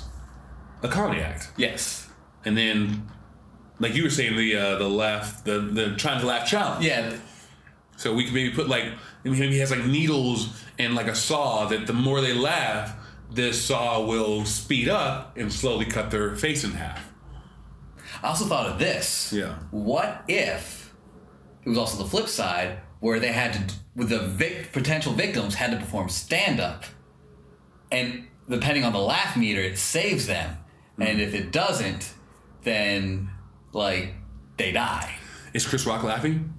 [0.83, 1.51] a comedy act.
[1.57, 2.07] yes.
[2.43, 3.07] And then,
[3.79, 6.83] like you were saying, the uh, the laugh, the the trying to laugh challenge.
[6.83, 7.15] Yeah.
[7.97, 8.85] So we could maybe put like
[9.23, 12.95] maybe he has like needles and like a saw that the more they laugh,
[13.31, 17.10] this saw will speed up and slowly cut their face in half.
[18.23, 19.33] I also thought of this.
[19.33, 19.55] Yeah.
[19.71, 20.93] What if
[21.63, 25.55] it was also the flip side where they had to, with the vic, potential victims,
[25.55, 26.85] had to perform stand up,
[27.91, 30.57] and depending on the laugh meter, it saves them,
[30.93, 31.03] mm-hmm.
[31.03, 32.13] and if it doesn't,
[32.63, 33.29] then
[33.73, 34.13] like
[34.57, 35.15] they die.
[35.53, 36.53] Is Chris Rock laughing?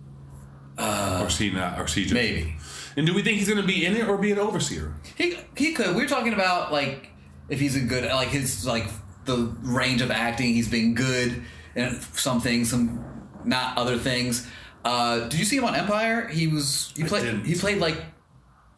[0.77, 1.79] Uh, or is he not?
[1.79, 2.57] Or is he just Maybe
[2.97, 4.95] And do we think he's going to be in it or be an overseer?
[5.17, 5.95] he he could.
[5.95, 7.11] We're talking about like
[7.49, 8.89] if he's a good like his like
[9.25, 10.55] the range of acting.
[10.55, 11.43] He's been good
[11.75, 14.49] in some things, some not other things.
[14.85, 16.29] Uh, did you see him on Empire?
[16.29, 17.99] He was he played he played like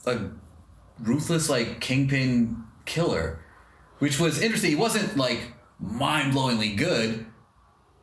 [0.06, 0.18] a
[1.00, 3.40] ruthless like kingpin killer,
[3.98, 4.70] which was interesting.
[4.70, 7.26] He wasn't like mind blowingly good,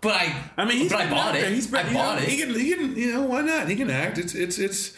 [0.02, 1.48] but I I mean, he's but I bought it.
[1.54, 2.30] He's been, I bought know, it.
[2.30, 3.70] He can, he can, you know, why not?
[3.70, 4.18] He can act.
[4.18, 4.98] It's, it's, it's,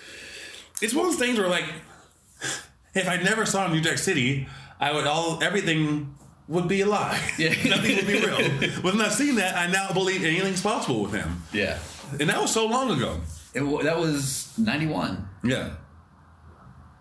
[0.82, 1.66] it's one of those things where, like,
[2.96, 4.48] if I never saw New Jack City,
[4.80, 6.16] I would all everything
[6.48, 7.20] would be a lie.
[7.38, 7.50] Yeah.
[7.70, 8.72] Nothing would be real.
[8.82, 11.78] When I've seen that, I now believe anything's possible with him, yeah,
[12.20, 13.20] and that was so long ago.
[13.54, 15.28] it, wa- that was ninety one.
[15.44, 15.72] Yeah.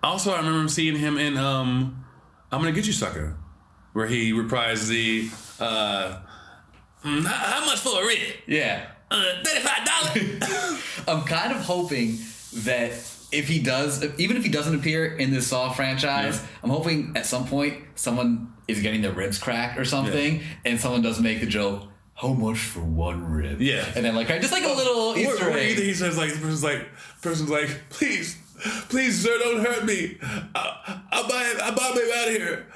[0.02, 2.04] Also, I remember seeing him in um,
[2.50, 3.36] "I'm Gonna Get You, Sucker,"
[3.92, 5.28] where he reprised the
[5.62, 6.18] uh,
[7.04, 8.18] "Mm, how how much for a rib?
[8.46, 8.86] Yeah.
[9.10, 10.82] Uh, Thirty-five dollars.
[11.08, 12.16] I'm kind of hoping
[12.64, 12.92] that
[13.30, 16.48] if he does, even if he doesn't appear in this Saw franchise, Yeah.
[16.64, 21.02] I'm hoping at some point someone is getting their ribs cracked or something, and someone
[21.02, 21.84] does make the joke.
[22.14, 23.60] How much for one rib?
[23.60, 23.84] Yeah.
[23.96, 25.76] and then like just like a little Easter Or, or egg.
[25.76, 26.86] he says like the person's like
[27.20, 28.36] person's like please
[28.90, 30.18] please sir don't hurt me
[30.54, 32.66] I, I buy I buy me out of here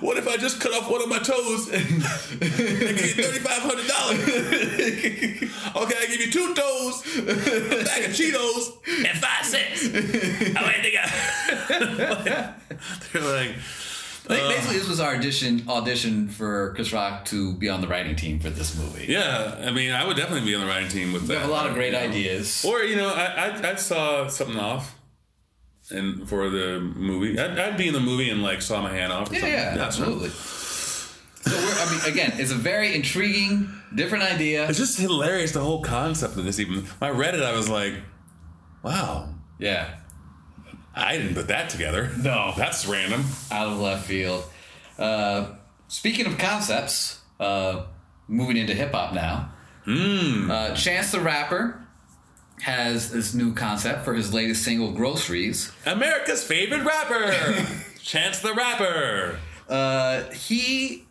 [0.00, 1.86] what if I just cut off one of my toes and
[2.40, 4.20] give you thirty five hundred dollars
[5.84, 8.72] okay I give you two toes a bag of Cheetos
[9.06, 9.84] and five cents
[10.56, 12.54] I mean, they got
[13.12, 13.56] they're like
[14.26, 14.48] Uh.
[14.48, 18.38] basically this was our audition audition for Chris Rock to be on the writing team
[18.40, 19.06] for this movie.
[19.12, 21.48] yeah I mean I would definitely be on the writing team with We that have
[21.50, 22.08] a lot of great you know.
[22.08, 22.64] ideas.
[22.64, 24.94] Or you know, I I, I saw something off,
[25.90, 29.12] and for the movie, I'd, I'd be in the movie and like saw my hand
[29.12, 29.30] off.
[29.30, 29.78] Or Yeah, something.
[29.78, 30.30] yeah, absolutely.
[30.30, 34.66] So we're, I mean, again, it's a very intriguing, different idea.
[34.66, 36.58] It's just hilarious the whole concept of this.
[36.58, 37.92] Even when I read it, I was like,
[38.82, 39.90] "Wow, Yeah,
[40.94, 42.52] I didn't put that together." No.
[42.56, 43.24] that's random.
[43.50, 44.44] out of left field.
[44.98, 45.46] Uh,
[45.88, 47.82] speaking of concepts, Uh,
[48.28, 49.50] moving into hip hop now.
[49.86, 51.80] Uh, Chance the Rapper
[52.62, 55.72] has this new concept for his latest single, Groceries.
[55.84, 57.66] America's favorite rapper,
[58.02, 59.38] Chance the Rapper.
[59.68, 61.04] Uh, he,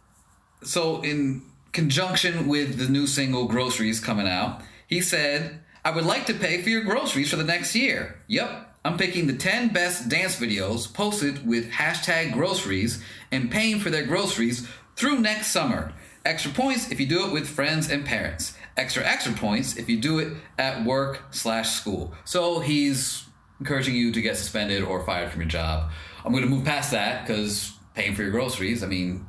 [0.63, 1.43] so in
[1.73, 6.61] conjunction with the new single, Groceries, coming out, he said, I would like to pay
[6.61, 8.21] for your groceries for the next year.
[8.27, 8.72] Yep.
[8.85, 14.05] I'm picking the 10 best dance videos posted with hashtag groceries and paying for their
[14.05, 14.67] groceries
[14.97, 15.93] through next summer.
[16.25, 18.57] Extra points if you do it with friends and parents.
[18.75, 22.13] Extra extra points if you do it at work slash school.
[22.25, 23.25] So he's
[23.61, 25.89] encouraging you to get suspended or fired from your job.
[26.25, 29.25] I'm going to move past that because paying for your groceries, I mean,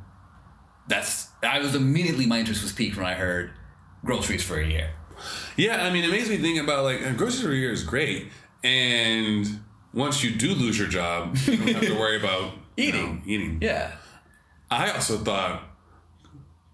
[0.89, 3.51] that's, I was immediately, my interest was piqued when I heard
[4.03, 4.91] groceries for a year.
[5.55, 7.83] Yeah, I mean, it makes me think about like uh, groceries for a year is
[7.83, 8.31] great,
[8.63, 9.59] and
[9.93, 13.23] once you do lose your job, you don't have to worry about you know, Eating.
[13.25, 13.57] eating.
[13.61, 13.91] Yeah.
[14.69, 15.63] I also thought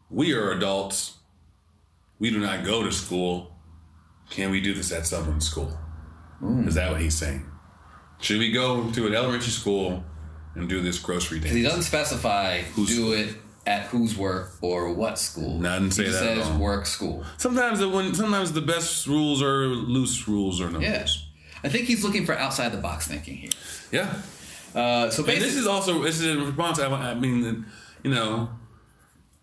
[0.10, 1.18] we are adults.
[2.20, 3.56] We do not go to school.
[4.30, 5.78] Can we do this at someone's school?
[6.42, 6.68] Mm.
[6.68, 7.46] Is that what he's saying?
[8.20, 10.04] Should we go to an elementary school
[10.56, 11.50] and do this grocery day?
[11.50, 13.36] He doesn't specify who's do it
[13.68, 15.60] at whose work or what school.
[15.60, 17.24] No, I didn't say he that at says work school.
[17.38, 20.98] Sometimes the when sometimes the best rules are loose rules or no Yeah.
[21.00, 21.28] rules.
[21.64, 23.52] I think he's looking for outside the box thinking here.
[23.92, 24.14] Yeah.
[24.74, 26.80] Uh, so And this is also this is in response.
[26.80, 27.66] I, I mean,
[28.04, 28.50] you know,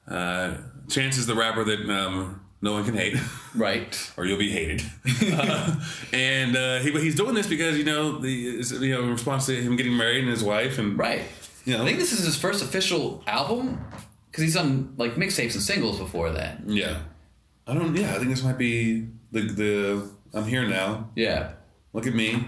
[0.09, 0.57] uh,
[0.89, 3.17] Chance is the rapper that um, no one can hate,
[3.55, 4.13] right.
[4.17, 4.83] or you'll be hated.
[5.33, 5.79] uh,
[6.15, 9.47] and uh, he, but he's doing this because you know the you know in response
[9.47, 11.23] to him getting married and his wife and Right.
[11.65, 11.83] You know?
[11.83, 13.85] I think this is his first official album
[14.31, 16.61] because he's done like mixtapes and singles before that.
[16.67, 17.01] yeah.
[17.67, 17.95] I don't.
[17.95, 20.11] Yeah, I think this might be the the.
[20.33, 21.11] I'm here now.
[21.15, 21.53] Yeah.
[21.93, 22.45] Look at me.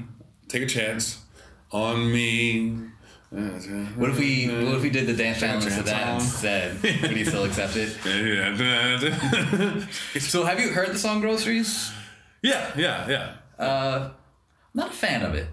[0.48, 1.20] Take a chance
[1.72, 2.76] on me.
[3.30, 6.82] What if we What if we did the dance challenge to that instead?
[6.82, 7.96] Would you still accept it?
[10.20, 11.92] So have you heard the song Groceries?
[12.42, 13.64] Yeah, yeah, yeah.
[13.64, 14.10] Uh,
[14.74, 15.46] not a fan of it.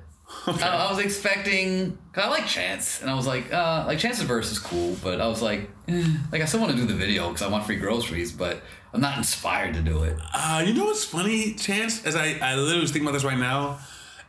[0.47, 4.23] I, I was expecting, cause I like Chance, and I was like, uh, like Chance's
[4.23, 6.93] verse is cool, but I was like, eh, like I still want to do the
[6.93, 8.61] video because I want free groceries, but
[8.93, 10.17] I'm not inspired to do it.
[10.33, 12.05] Uh, you know what's funny, Chance?
[12.05, 13.79] As I, I literally was thinking about this right now,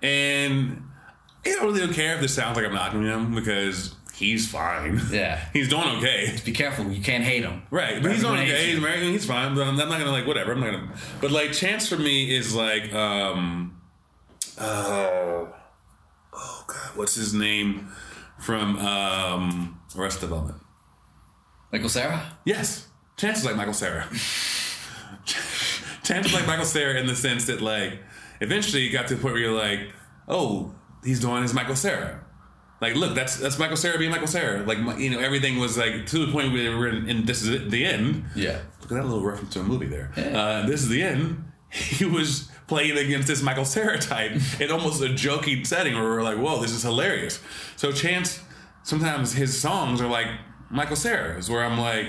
[0.00, 0.82] and
[1.44, 5.00] I don't really care if this sounds like I'm knocking him because he's fine.
[5.10, 5.40] Yeah.
[5.52, 6.26] he's doing okay.
[6.26, 7.62] Just Be careful, you can't hate him.
[7.70, 8.70] Right, but he's doing okay.
[8.72, 9.54] He's married, he's fine.
[9.56, 10.52] But I'm, I'm not gonna like whatever.
[10.52, 10.92] I'm not gonna.
[11.20, 13.80] But like, Chance for me is like, um,
[14.58, 15.46] uh,
[16.38, 17.88] oh god, what's his name
[18.38, 20.58] from um, Arrested Development?
[21.72, 22.22] Michael Cera.
[22.44, 24.06] Yes, Chance is like Michael Cera.
[26.04, 27.98] Chance is like Michael Cera in the sense that like
[28.40, 29.92] eventually you got to the point where you're like,
[30.28, 30.74] oh,
[31.04, 32.24] he's doing his Michael Cera.
[32.80, 34.62] Like, look, that's that's Michael Cera being Michael Cera.
[34.64, 37.48] Like, you know, everything was like to the point where we're in, in this is
[37.48, 38.24] it, the end.
[38.36, 38.60] Yeah.
[38.80, 40.12] Look at that little reference to a movie there.
[40.16, 40.40] Yeah.
[40.40, 41.44] Uh, this is the end.
[41.70, 46.22] He was playing against this Michael Cera type in almost a joking setting where we're
[46.22, 47.40] like, whoa, this is hilarious.
[47.76, 48.40] So Chance,
[48.84, 50.28] sometimes his songs are like
[50.70, 52.06] Michael Cera's, where I'm like,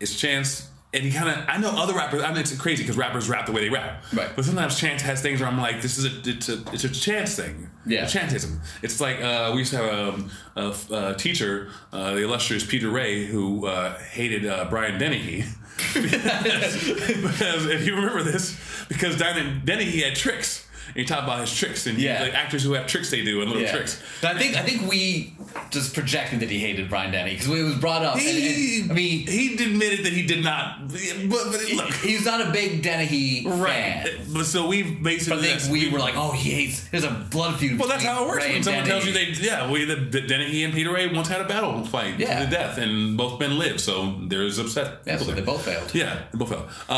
[0.00, 0.70] it's Chance.
[0.94, 2.22] And he kind of, I know other rappers.
[2.22, 4.02] I mean, it's crazy because rappers rap the way they rap.
[4.14, 4.30] Right.
[4.34, 6.88] But sometimes Chance has things where I'm like, this is a, it's a, it's a
[6.88, 7.68] Chance thing.
[7.84, 8.04] Yeah.
[8.06, 8.60] Chantism.
[8.82, 12.88] It's like uh, we used to have a, a, a teacher, uh, the illustrious Peter
[12.88, 15.44] Ray, who uh, hated uh, Brian Dennehy.
[15.76, 18.58] because if you remember this,
[18.88, 20.65] because down in Denny he had tricks.
[20.96, 22.22] And he talked about his tricks and Yeah.
[22.22, 23.72] like actors who have tricks they do and little Yeah.
[23.72, 24.00] tricks.
[24.22, 25.34] But I think I think we
[25.70, 28.18] just projected that he hated Brian Dennehy because it was brought up.
[28.18, 30.88] He, and, I mean, he admitted that he did not.
[30.88, 34.06] But, but look, he's not a big Dennehy right.
[34.06, 34.08] fan.
[34.32, 35.50] But so we But basically.
[35.52, 36.84] I think we were like, oh, he hates.
[36.88, 37.78] There's a blood feud.
[37.78, 38.44] Well, that's how it works.
[38.44, 41.08] Ray When and someone tells you they, yeah, we the, the Dennehy and Peter Ray
[41.08, 42.40] once had a battle fight Yeah.
[42.40, 43.80] to the death, and both men lived.
[43.80, 45.02] So there's upset.
[45.06, 45.94] Yeah, so they both failed.
[45.94, 46.68] Yeah, they both failed.
[46.88, 46.92] Uh,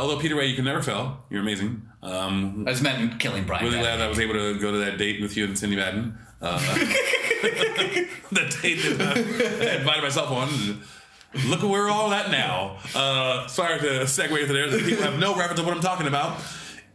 [0.00, 1.24] although Peter Ray, you can never fail.
[1.28, 1.82] You're amazing.
[2.02, 3.64] Um, I just meant killing Brian.
[3.64, 3.86] really Denny.
[3.96, 6.18] glad I was able to go to that date with you and Cindy Madden.
[6.42, 6.58] Uh,
[8.32, 10.82] the date that uh, I invited myself on.
[11.48, 12.78] Look where we're all at now.
[12.96, 14.68] Uh, sorry to segue into there.
[14.80, 16.38] People have no reference of what I'm talking about.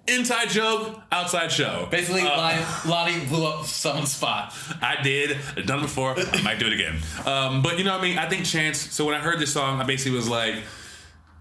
[0.05, 1.87] Inside joke, outside show.
[1.89, 4.53] Basically, Uh, Lonnie blew up someone's spot.
[4.81, 5.37] I did.
[5.55, 6.15] I've done it before.
[6.17, 6.97] I might do it again.
[7.25, 8.17] Um, but you know what I mean?
[8.17, 8.79] I think Chance.
[8.93, 10.55] So when I heard this song, I basically was like,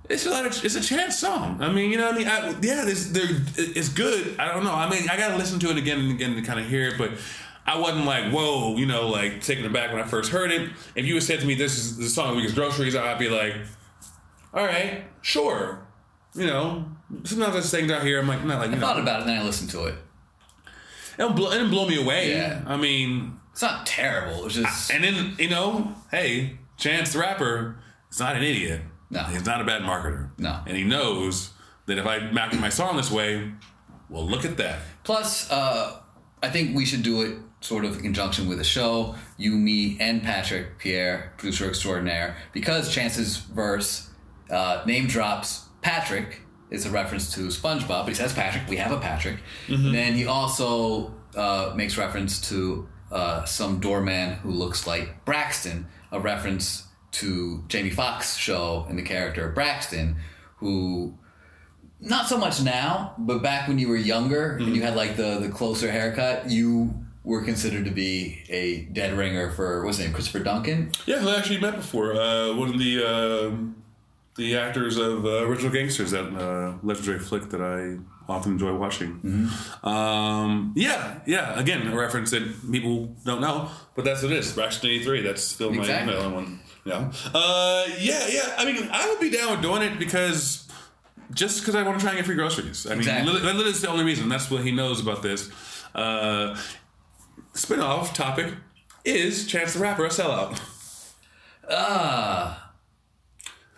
[0.08, 1.58] it's a lot of, it's a Chance song.
[1.60, 2.28] I mean, you know what I mean?
[2.28, 3.10] I, yeah, this,
[3.56, 4.38] it's good.
[4.38, 4.72] I don't know.
[4.74, 6.88] I mean, I got to listen to it again and again to kind of hear
[6.88, 7.12] it, but.
[7.68, 10.70] I wasn't like, whoa, you know, like taking it back when I first heard it.
[10.94, 13.18] If you had said to me, this is the song of the week's groceries, I'd
[13.18, 13.56] be like,
[14.54, 15.84] all right, sure.
[16.36, 16.84] You know,
[17.24, 19.20] sometimes there's things out here, I'm like, not like, you I know, thought about it,
[19.22, 19.94] and then I listened to it.
[19.94, 22.36] it didn't blow, it didn't blow me away.
[22.36, 22.62] Yeah.
[22.68, 24.46] I mean, It's not terrible.
[24.46, 27.78] It's just and then, you know, hey, Chance the Rapper
[28.12, 28.80] is not an idiot.
[29.10, 29.22] No.
[29.24, 30.30] He's not a bad marketer.
[30.38, 30.60] No.
[30.66, 31.50] And he knows
[31.86, 33.52] that if I market my song this way,
[34.08, 34.80] well, look at that.
[35.04, 36.00] Plus, uh,
[36.42, 39.14] I think we should do it sort of in conjunction with the show.
[39.36, 44.10] You, me, and Patrick Pierre, producer extraordinaire, because Chance's verse
[44.50, 46.40] uh, name drops Patrick.
[46.68, 48.68] Is a reference to SpongeBob, but he says Patrick.
[48.68, 49.38] We have a Patrick.
[49.68, 55.86] And then he also uh, makes reference to uh, some doorman who looks like Braxton,
[56.10, 56.85] a reference
[57.20, 60.16] to Jamie Foxx show and the character Braxton,
[60.58, 61.14] who
[62.00, 65.38] not so much now, but back when you were younger and you had like the
[65.40, 70.14] the closer haircut, you were considered to be a dead ringer for what's his name,
[70.14, 70.92] Christopher Duncan.
[71.06, 72.14] Yeah, who I actually met before.
[72.14, 73.56] Uh, one of the uh,
[74.36, 77.96] the actors of uh, Original Gangsters, that uh, legendary flick that I
[78.30, 79.48] often enjoy watching.
[79.82, 81.58] Um, yeah, yeah.
[81.58, 84.52] Again, a reference that people don't know, but that's what it is.
[84.52, 85.22] Braxton eighty three.
[85.22, 86.14] That's still my Exactly.
[86.14, 86.60] email one.
[86.86, 87.10] Yeah.
[87.34, 88.54] Uh, yeah, yeah.
[88.56, 90.68] I mean, I would be down with doing it because
[91.34, 92.86] just because I want to try and get free groceries.
[92.86, 93.32] I mean, Exactly.
[93.32, 94.28] li- li- that's the only reason.
[94.28, 95.50] That's what he knows about this.
[95.94, 96.56] Uh,
[97.54, 98.54] spin-off topic
[99.04, 100.60] is Chance the Rapper a sellout?
[101.68, 102.72] Ah,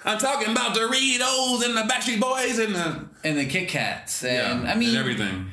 [0.04, 4.68] I'm talking about Doritos and the Backstreet Boys and the and the Kit Kats, and
[4.68, 5.46] I mean, and everything.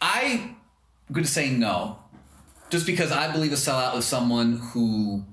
[0.00, 0.56] I'm
[1.12, 1.98] going to say no,
[2.70, 5.24] just because I believe a sellout is someone who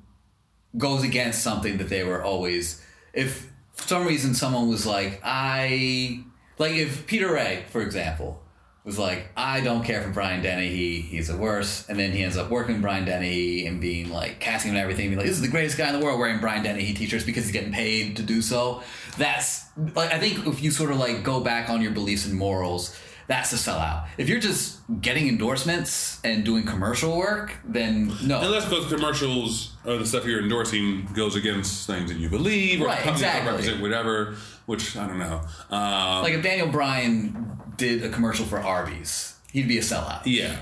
[0.77, 2.81] goes against something that they were always.
[3.13, 6.23] If for some reason someone was like, I
[6.57, 8.41] like if Peter Ray, for example,
[8.85, 12.37] was like, I don't care for Brian Dennehy, he's the worst, and then he ends
[12.37, 15.41] up working Brian Dennehy and being like casting him and everything, being like, this is
[15.41, 18.23] the greatest guy in the world wearing Brian Dennehy t-shirts because he's getting paid to
[18.23, 18.83] do so.
[19.17, 22.35] That's like I think if you sort of like go back on your beliefs and
[22.35, 22.95] morals,
[23.27, 24.07] that's a sellout.
[24.17, 28.39] If you're just getting endorsements and doing commercial work, then no.
[28.41, 32.85] Unless those commercials or the stuff you're endorsing goes against things that you believe or
[32.85, 33.49] Right, exactly.
[33.51, 34.35] represent whatever,
[34.67, 35.41] which I don't know.
[35.71, 40.21] Um, like if Daniel Bryan did a commercial for Arby's, he'd be a sellout.
[40.25, 40.57] yeah.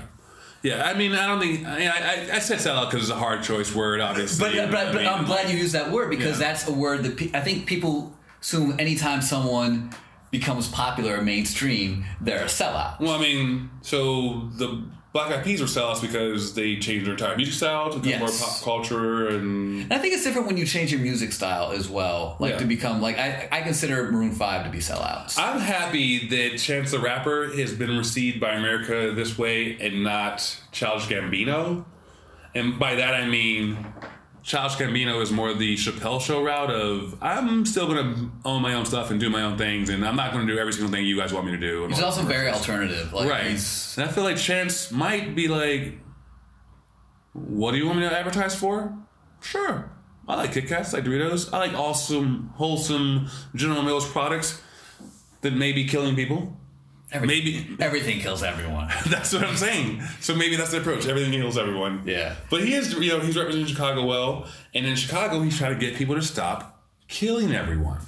[0.62, 3.42] Yeah, I mean, I don't think I I, I said sellout because it's a hard
[3.42, 4.48] choice word, obviously.
[4.56, 6.46] But, but, I but mean, I'm glad you used that word because Yeah.
[6.52, 9.90] that's a word that pe- I think people assume anytime someone
[10.38, 12.98] becomes popular or mainstream, they're a sellout.
[13.00, 17.36] Well, I mean, so the Black Eyed Peas were sellouts because they changed their entire
[17.36, 18.40] music style to become Yes.
[18.40, 21.70] more pop culture and And I think it's different when you change your music style
[21.70, 22.36] as well.
[22.40, 22.58] Like Yeah.
[22.58, 25.38] to become like I, I consider Maroon Five to be sellouts.
[25.38, 30.36] I'm happy that Chance the Rapper has been received by America this way and not
[30.72, 31.84] Childish Gambino.
[32.56, 33.86] And by that I mean
[34.44, 38.84] Childish Gambino is more the Chappelle show route of I'm still gonna own my own
[38.84, 41.16] stuff and do my own things and I'm not gonna do every single thing you
[41.16, 41.86] guys want me to do.
[41.88, 43.10] He's also very alternative.
[43.14, 43.46] Like Right.
[43.52, 45.98] he's And I feel like Chance might be like,
[47.32, 48.94] what do you want me to advertise for?
[49.40, 49.90] Sure.
[50.28, 51.52] I like Kit Kats, I like Doritos.
[51.52, 54.60] I like awesome, wholesome General Mills products
[55.40, 56.58] that may be killing people.
[57.12, 58.88] Maybe everything kills everyone.
[59.06, 60.02] that's what I'm saying.
[60.20, 61.06] So maybe that's the approach.
[61.06, 62.02] Everything kills everyone.
[62.04, 62.34] Yeah.
[62.50, 65.78] But he is, you know, he's representing Chicago well, and in Chicago, he's trying to
[65.78, 68.00] get people to stop killing everyone.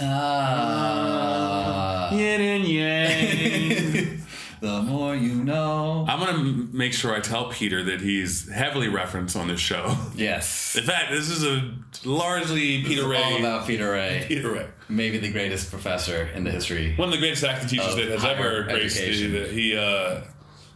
[0.00, 2.10] Ah.
[2.12, 4.10] Yin and yang.
[4.60, 6.04] the more you know.
[6.08, 9.96] I'm gonna m- make sure I tell Peter that he's heavily referenced on this show.
[10.14, 10.76] Yes.
[10.78, 13.22] In fact, this is a largely Peter Ray.
[13.22, 14.24] All about Peter Ray.
[14.28, 14.66] Peter Ray.
[14.88, 16.94] Maybe the greatest professor in the history.
[16.96, 20.20] One of the greatest acting teachers that has ever graced the, he uh,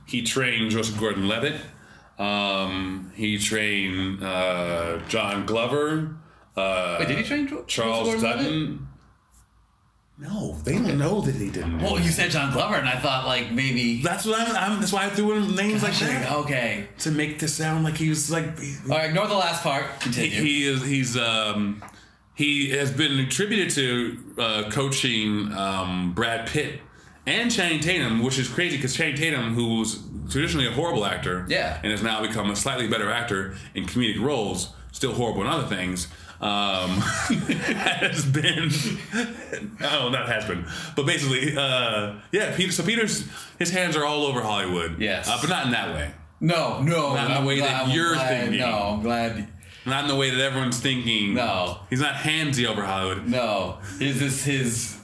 [0.07, 1.61] he trained Joseph Gordon-Levitt.
[2.19, 6.17] Um, he trained uh, John Glover.
[6.57, 8.43] Uh, Wait, did he train Charles Gordon-Levitt?
[8.45, 8.88] Dutton?
[10.21, 11.81] No, they don't know that he didn't.
[11.81, 14.03] Well, you said John Glover, and I thought like maybe.
[14.03, 14.81] that's what I'm, I'm.
[14.81, 16.89] That's why I threw in names like that Okay.
[17.01, 19.11] to make this sound like he was like he- All right.
[19.11, 19.85] Ignore the last part.
[19.85, 20.41] he, Continue.
[20.43, 21.85] he is he's um
[22.35, 26.81] he has been attributed to uh, coaching um, Brad Pitt
[27.27, 31.47] and Channing Tatum, which is crazy because Channing Tatum, who was traditionally a horrible actor,
[31.49, 31.79] Yeah.
[31.83, 35.67] and has now become a slightly better actor in comedic roles, still horrible in other
[35.69, 36.09] things.
[36.41, 38.71] Um, has been,
[39.83, 42.55] oh, not has been, but basically, uh, yeah.
[42.57, 43.25] Peter, so Peter's
[43.59, 45.29] his hands are all over Hollywood, Yes.
[45.29, 46.13] uh, but not in that way.
[46.41, 47.15] no, no.
[47.15, 48.61] Not in the way that glad- I'm you're glad- thinking.
[48.61, 49.49] No, I'm glad.
[49.85, 51.35] Not in the way that everyone's thinking.
[51.35, 51.79] No.
[51.91, 53.27] He's not handsy over Hollywood.
[53.27, 54.97] No, his his, his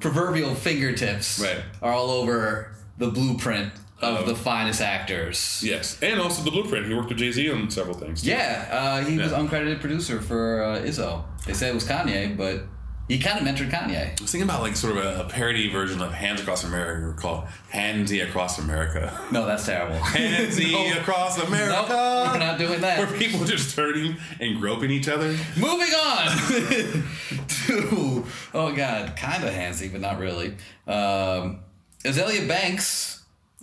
[0.00, 1.62] proverbial fingertips Right.
[1.80, 3.72] are all over the blueprint
[4.04, 5.62] of the finest actors.
[5.64, 5.98] Yes.
[6.02, 6.86] And also the blueprint.
[6.86, 8.22] He worked with Jay Z on several things.
[8.22, 8.30] too.
[8.30, 11.24] Yeah, uh, he was uncredited producer for uh, Izzo.
[11.46, 12.62] They said it was Kanye, but
[13.08, 14.18] he kind of mentored Kanye.
[14.18, 17.20] I was thinking about like sort of a, a parody version of Hands Across America
[17.20, 19.20] called Handsy Across America.
[19.30, 19.96] No, that's terrible.
[19.98, 21.00] Handsy No.
[21.00, 21.86] Across America.
[21.86, 22.98] Nope, we're not doing that.
[22.98, 25.28] Where people just turning and groping each other.
[25.58, 26.28] Moving on.
[27.66, 28.24] to
[28.54, 30.56] oh god, kind of handsy, but not really.
[30.86, 31.60] Um,
[32.04, 33.13] Azealia Banks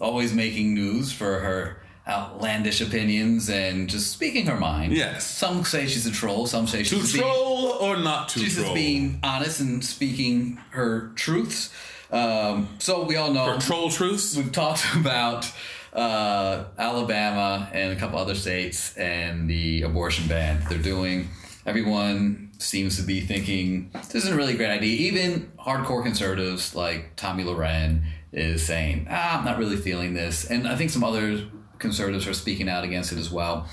[0.01, 1.77] always making news for her
[2.07, 4.91] outlandish opinions and just speaking her mind.
[4.91, 5.25] Yes.
[5.25, 6.47] Some say she's a troll.
[6.47, 8.65] Some say To she's being, troll or not to she's troll?
[8.65, 11.71] just being honest and speaking her truths.
[12.11, 14.35] Um, so we all know Or troll truths?
[14.35, 15.49] we've talked about
[15.93, 21.29] uh, Alabama and a couple other states and the abortion ban they're doing.
[21.65, 24.95] Everyone seems to be thinking this isn't a really great idea.
[25.11, 28.01] Even hardcore conservatives like Tomi Lahren
[28.31, 30.45] is saying, ah, I'm not really feeling this.
[30.45, 31.45] And I think some other
[31.79, 33.67] conservatives are speaking out against it as well.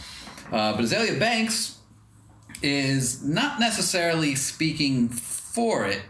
[0.51, 1.79] Uh, but Azealia Banks
[2.63, 6.03] is not necessarily speaking for it.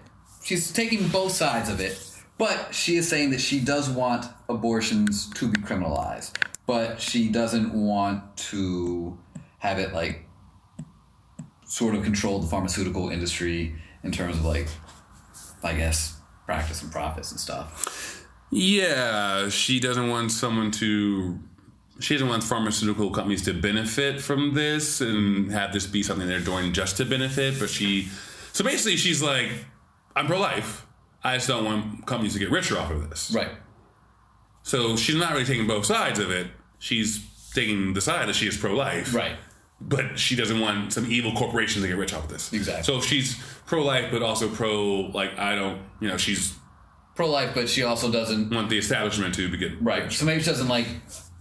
[0.42, 1.98] She's taking both sides of it,
[2.38, 6.36] but she is saying that she does want abortions to be criminalized,
[6.66, 9.18] but she doesn't want to
[9.58, 10.24] have it like
[11.66, 14.68] sort of control the pharmaceutical industry in terms of like,
[15.62, 18.17] I guess, practice and profits and stuff.
[18.50, 21.38] Yeah, she doesn't want someone to.
[22.00, 26.38] She doesn't want pharmaceutical companies to benefit from this and have this be something they're
[26.40, 27.58] doing just to benefit.
[27.58, 28.08] But she,
[28.52, 29.50] so basically, she's like,
[30.14, 30.86] I'm pro life.
[31.24, 33.32] I just don't want companies to get richer off of this.
[33.34, 33.50] Right.
[34.62, 36.46] So she's not really taking both sides of it.
[36.78, 39.12] She's taking the side that she is pro life.
[39.12, 39.36] Right.
[39.80, 42.52] But she doesn't want some evil corporation to get rich off of this.
[42.52, 42.84] Exactly.
[42.84, 43.36] So if she's
[43.66, 46.54] pro life, but also pro, like, I don't, you know, she's
[47.18, 50.12] Pro life, but she also doesn't want the establishment to get Right.
[50.12, 50.86] So maybe she doesn't like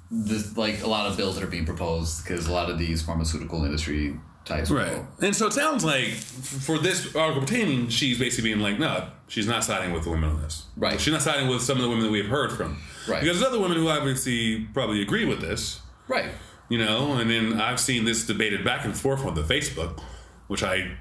[0.09, 3.03] this, like a lot of bills that are being proposed because a lot of these
[3.03, 4.71] pharmaceutical industry types.
[4.71, 4.99] Right.
[5.21, 9.45] And so it sounds like for this article pertaining, she's basically being like, no, she's
[9.45, 10.65] not siding with the women on this.
[10.75, 10.99] Right.
[10.99, 12.81] She's not siding with some of the women that we've heard from.
[13.07, 13.21] Right.
[13.21, 16.31] Because there's other women who obviously probably agree with this, Right.
[16.69, 19.99] you know, and then I've seen this debated back and forth on the Facebook,
[20.47, 20.93] which I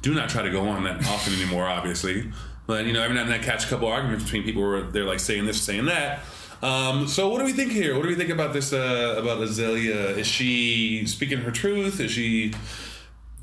[0.00, 2.32] do not try to go on that often anymore, obviously.
[2.72, 4.80] But, you know, every now and then I catch a couple arguments between people where
[4.80, 6.20] they're like saying this, saying that.
[6.62, 7.94] Um, so what do we think here?
[7.94, 10.16] What do we think about this, uh, about Azealia?
[10.16, 12.00] Is she speaking her truth?
[12.00, 12.54] Is she,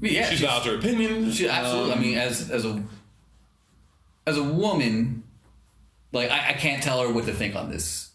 [0.01, 0.27] Yeah.
[0.27, 1.31] she's she's- her opinion?
[1.31, 1.91] She, absolutely.
[1.91, 2.83] Um, I mean, as as a
[4.25, 5.21] as a woman,
[6.11, 8.08] like I, I can't tell her what to think on this.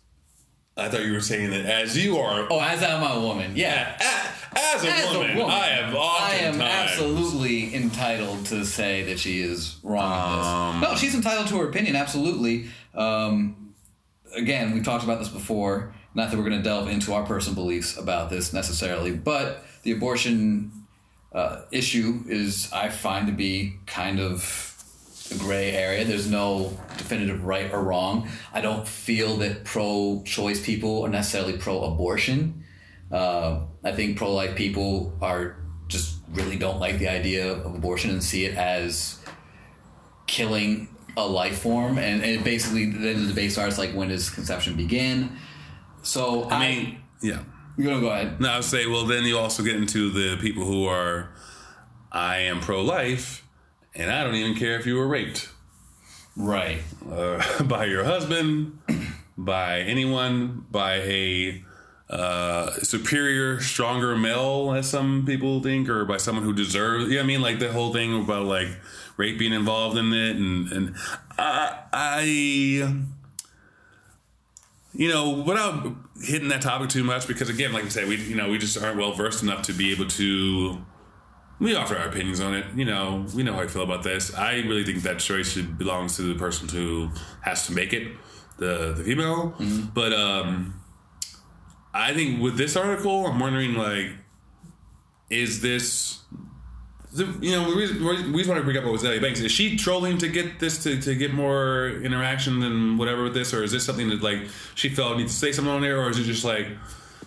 [0.77, 3.97] I thought you were saying that as you are, Oh, as I'm a woman, yeah.
[4.01, 9.03] a- as, a, As woman, a woman, I have I am absolutely entitled to say
[9.05, 10.91] that she is wrong Um, this.
[10.91, 11.95] No, she's entitled to her opinion.
[11.97, 12.67] Absolutely.
[12.95, 13.75] Um,
[14.37, 15.93] again, we've talked about this before.
[16.15, 19.91] Not that we're going to delve into our personal beliefs about this necessarily, but the
[19.93, 20.71] abortion
[21.33, 24.74] uh, issue is, I find to be kind of
[25.39, 26.05] gray area.
[26.05, 28.29] There's no definitive right or wrong.
[28.53, 32.65] I don't feel that pro-choice people are necessarily pro-abortion.
[33.11, 35.57] Uh, I think pro-life people are
[35.89, 39.19] just really don't like the idea of abortion and see it as
[40.27, 44.75] killing a life form, and, and basically then the debate starts like when does conception
[44.75, 45.37] begin?
[46.03, 47.41] So I, I mean, yeah.
[47.77, 48.41] you're gonna go ahead.
[48.41, 51.33] Now I would say, well, then you also get into the people who are,
[52.11, 53.44] I am pro-life,
[53.95, 55.49] and I don't even care if you were raped
[56.37, 56.81] Right.
[57.11, 58.79] uh, by your husband,
[59.39, 61.63] by anyone, by a
[62.11, 67.11] uh, superior, stronger male, as some people think, or by someone who deserves.
[67.11, 68.69] Yeah, I mean, like the whole thing about like
[69.17, 70.95] rape being involved in it, and and
[71.39, 72.21] I, I
[74.93, 75.89] you know, without
[76.23, 78.81] hitting that topic too much, because again, like I said, we you know we just
[78.81, 80.79] aren't well versed enough to be able to.
[81.61, 82.67] We offer our opinions on it.
[82.75, 84.35] You know, we know how I feel about this.
[84.35, 87.11] I really think that choice should belongs to the person who
[87.43, 88.13] has to make it,
[88.59, 89.55] the the female.
[89.95, 90.81] But um,
[91.93, 94.13] I think with this article, I'm wondering like,
[95.31, 96.21] is this
[97.13, 99.53] the, you know, the reason, the reason why I bring up with Azealia Banks is
[99.53, 103.63] she trolling to get this to, to get more interaction and whatever with this, or
[103.63, 106.19] is this something that like she felt needs to say something on there, or is
[106.19, 106.67] it just like,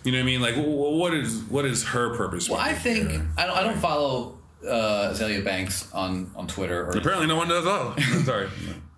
[0.04, 0.40] you know what I mean?
[0.40, 2.48] Like, wh- wh- what is what is her purpose?
[2.48, 3.10] Well, I think?
[3.36, 7.48] I don't, I don't follow uh, Azealia Banks on on Twitter or apparently no one
[7.48, 7.64] does.
[7.66, 7.94] Oh,
[8.24, 8.48] sorry.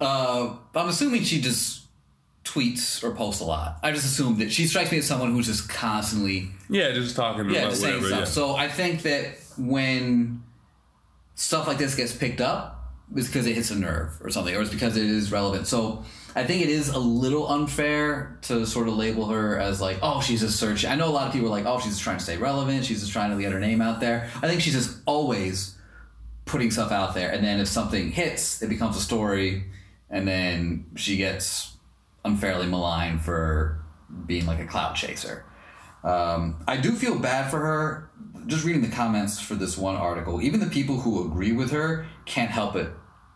[0.01, 1.83] Uh, I'm assuming she just
[2.45, 3.79] tweets or posts a lot.
[3.83, 7.49] I just assume that she strikes me as someone who's just constantly yeah, just talking
[7.51, 8.09] yeah, about just saying whatever.
[8.09, 8.21] stuff.
[8.21, 8.25] Yeah.
[8.25, 10.43] So I think that when
[11.35, 12.77] stuff like this gets picked up,
[13.15, 15.67] it's because it hits a nerve or something, or it's because it is relevant.
[15.67, 16.05] So
[16.35, 20.21] I think it is a little unfair to sort of label her as like, oh,
[20.21, 20.91] she's just searching.
[20.91, 22.85] I know a lot of people are like, oh, she's just trying to stay relevant.
[22.85, 24.31] She's just trying to get her name out there.
[24.37, 25.77] I think she's just always
[26.45, 29.65] putting stuff out there, and then if something hits, it becomes a story,
[30.09, 31.77] and then she gets
[32.25, 33.81] unfairly maligned for
[34.27, 35.45] being like a clout chaser.
[36.03, 38.11] Um, I do feel bad for her.
[38.47, 42.07] Just reading the comments for this one article, even the people who agree with her
[42.25, 42.91] can't help it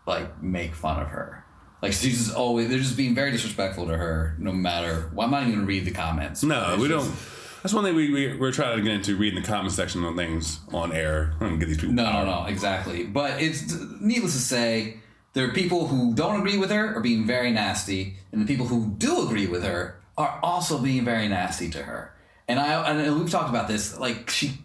[0.05, 1.44] like make fun of her.
[1.81, 5.11] Like she's just always they're just being very disrespectful to her, no matter.
[5.13, 6.43] Well, I'm not even gonna read the comments.
[6.43, 7.17] No, we just- don't.
[7.61, 10.15] That's one thing we, we we're trying to get into reading the comment section on
[10.15, 11.33] things on air.
[11.39, 11.95] I don't get these people.
[11.95, 13.03] No, no, no, exactly.
[13.05, 14.97] But it's needless to say,
[15.33, 18.67] there are people who don't agree with her are being very nasty, and the people
[18.67, 22.13] who do agree with her are also being very nasty to her.
[22.47, 23.97] And I and we've talked about this.
[23.97, 24.59] Like she,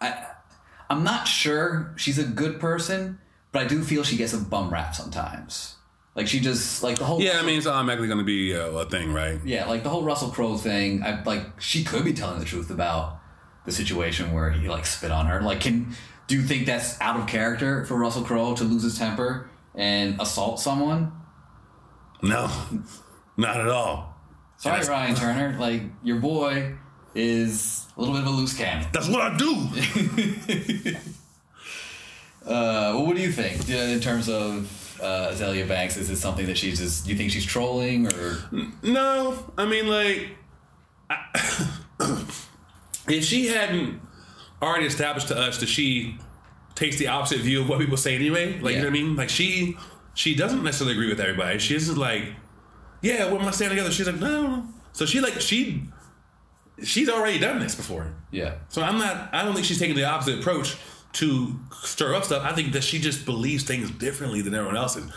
[0.00, 0.24] I,
[0.88, 3.18] I'm not sure she's a good person,
[3.52, 5.76] but I do feel she gets a bum rap sometimes.
[6.14, 8.66] Like she just like the whole Yeah, I mean it's automatically going to be a,
[8.70, 9.38] a thing, right?
[9.44, 11.02] yeah, like the whole Russell Crowe thing.
[11.02, 13.18] I like she could be telling the truth about
[13.64, 15.40] the situation where he like spit on her.
[15.40, 15.94] Like, can
[16.26, 20.20] do you think that's out of character for Russell Crowe to lose his temper and
[20.20, 21.12] assault someone?
[22.22, 22.50] No,
[23.36, 24.16] not at all.
[24.58, 25.56] Sorry, Ryan Turner.
[25.60, 26.74] Like your boy
[27.14, 28.86] is a little bit of a loose cannon.
[28.92, 30.94] That's what I do.
[32.42, 34.66] Uh, well, what do you think uh, in terms of
[35.00, 35.96] uh, Azealia Banks?
[35.96, 37.06] Is this something that she's just?
[37.06, 38.38] You think she's trolling or?
[38.82, 40.36] no, I mean like,
[41.08, 41.68] I,
[43.08, 44.00] if she hadn't
[44.62, 46.18] already established to us that she
[46.74, 49.16] takes the opposite view of what people say anyway, like you know what I mean?
[49.16, 49.76] Like she
[50.14, 51.58] she doesn't necessarily agree with everybody.
[51.58, 52.24] She isn't like,
[53.02, 53.90] yeah, we're staying together.
[53.90, 54.66] She's like, no.
[54.92, 55.82] So she like she
[56.82, 58.12] she's already done this before.
[58.30, 58.54] Yeah.
[58.68, 59.32] So I'm not.
[59.32, 60.76] I don't think she's taking the opposite approach
[61.14, 62.42] to stir up stuff.
[62.44, 64.96] I think that she just believes things differently than everyone else.
[64.96, 65.10] is.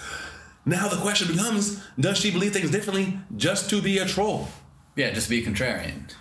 [0.65, 4.47] Now the question becomes: Does she believe things differently just to be a troll?
[4.95, 6.11] Yeah, just be a contrarian.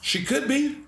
[0.00, 0.78] She could be,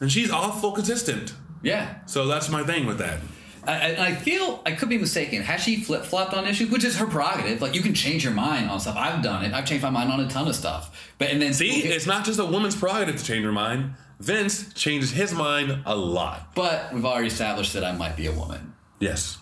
[0.00, 1.34] and she's awful consistent.
[1.62, 1.96] Yeah.
[2.06, 3.20] So that's my thing with that.
[3.64, 5.42] I, I I feel I could be mistaken.
[5.42, 7.60] Has she flip flopped on issues, which is her prerogative?
[7.60, 8.96] Like you can change your mind on stuff.
[8.96, 9.52] I've done it.
[9.52, 11.12] I've changed my mind on a ton of stuff.
[11.18, 13.94] But and then See, okay, it's not just a woman's prerogative to change her mind.
[14.20, 16.54] Vince changes his mind a lot.
[16.54, 18.74] but we've already established that I might be a woman.
[18.98, 19.38] Yes.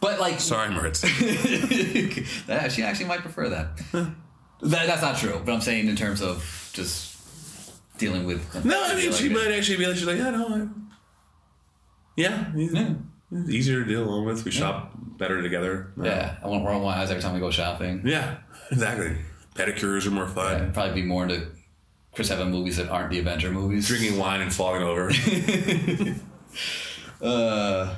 [0.00, 1.00] But like, Sorry, Moritz.
[2.46, 3.76] that, she actually might prefer that.
[3.92, 4.12] that.
[4.86, 5.40] That's not true.
[5.44, 7.16] But I'm saying in terms of just
[7.98, 8.64] dealing with.
[8.64, 10.66] No, I mean she like, might actually be like, she's like, yeah, no, I,
[12.16, 12.94] yeah, Yeah.
[13.30, 14.44] he's easier to deal along with.
[14.44, 15.92] We shop better together.
[16.00, 18.02] Yeah, I want to roll my eyes every time we go shopping.
[18.04, 18.38] Yeah,
[18.72, 19.16] exactly.
[19.54, 20.62] Pedicures are more fun.
[20.62, 21.46] I'd probably be more into
[22.18, 23.86] Chris Evans movies that aren't the Avenger movies.
[23.86, 25.12] Drinking wine and falling over.
[27.20, 27.94] Uh,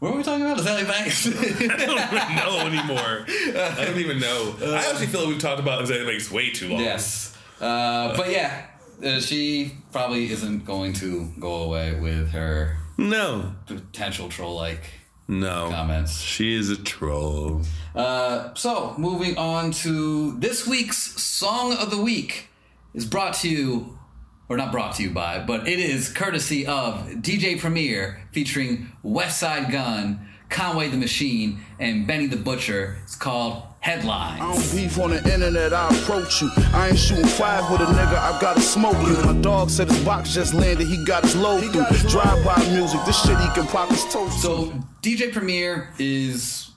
[0.00, 0.58] what were we talking about?
[0.58, 1.26] Azealia Banks.
[1.28, 3.26] I don't even know anymore.
[3.28, 4.56] I don't even know.
[4.60, 6.80] I actually feel like we've talked about Azealia Banks way too long.
[6.80, 7.36] Yes.
[7.60, 8.66] Uh, but yeah,
[9.04, 13.54] uh, she probably isn't going to go away with her No.
[13.66, 14.82] potential troll like
[15.28, 15.68] No.
[15.70, 16.20] comments.
[16.20, 17.62] She is a troll.
[17.94, 22.48] Uh, so, moving on to this week's Song of the Week
[22.94, 23.98] is brought to you,
[24.48, 29.70] or not brought to you by, but it is courtesy of DJ Premier featuring Westside
[29.70, 32.98] Gunn, Conway the Machine, and Benny the Butcher.
[33.04, 34.42] It's called Headlines.
[34.42, 36.50] I don't beef on the internet, I approach you.
[36.74, 39.14] I ain't shooting five with a nigga, I gotta smoke you.
[39.24, 41.86] My dog said his box just landed, he got his load through.
[42.10, 44.36] Drive by music, this shit he can pop his toast.
[44.36, 44.42] to.
[44.42, 44.66] So
[45.00, 46.72] DJ Premier is,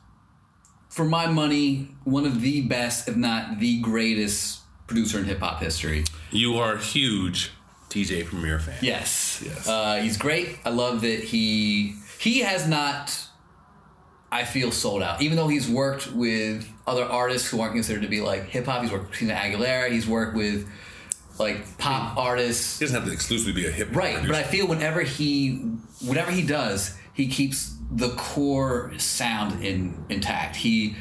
[0.89, 5.61] for my money, one of the best, if not the greatest producer in hip hop
[5.61, 6.05] history.
[6.31, 7.51] You are a huge
[7.89, 8.77] DJ Premier fan.
[8.81, 9.67] Yes, Yes.
[9.67, 10.59] Uh, he's great.
[10.65, 13.19] I love that he he has not.
[14.31, 18.07] I feel sold out, even though he's worked with other artists who aren't considered to
[18.07, 18.81] be like hip hop.
[18.81, 19.91] He's worked with Christina Aguilera.
[19.91, 20.67] He's worked with
[21.39, 22.79] like pop artists.
[22.79, 25.57] He doesn't have to exclusively be a hip hop Right, but I feel whenever he,
[26.01, 30.55] whatever he does, he keeps the core sound in intact.
[30.55, 30.95] He,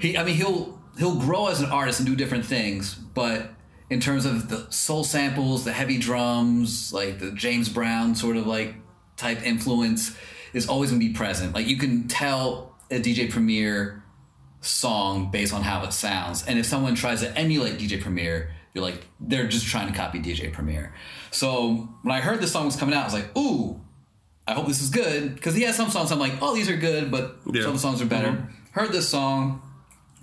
[0.00, 3.50] he, I mean, he'll he'll grow as an artist and do different things, but
[3.90, 8.46] in terms of the soul samples, the heavy drums, like the James Brown sort of
[8.46, 8.74] like
[9.16, 10.16] type influence,
[10.52, 11.54] is always gonna be present.
[11.54, 14.02] Like you can tell a DJ Premier
[14.60, 16.44] song based on how it sounds.
[16.46, 20.18] And if someone tries to emulate DJ Premier, you're like, they're just trying to copy
[20.18, 20.92] DJ Premier.
[21.30, 23.80] So when I heard this song was coming out, I was like, ooh,
[24.46, 25.34] I hope this is good.
[25.34, 27.62] Because he has some songs I'm like, oh, these are good, but Yeah.
[27.62, 28.28] some songs are better.
[28.28, 28.52] Mm-hmm.
[28.72, 29.62] Heard this song,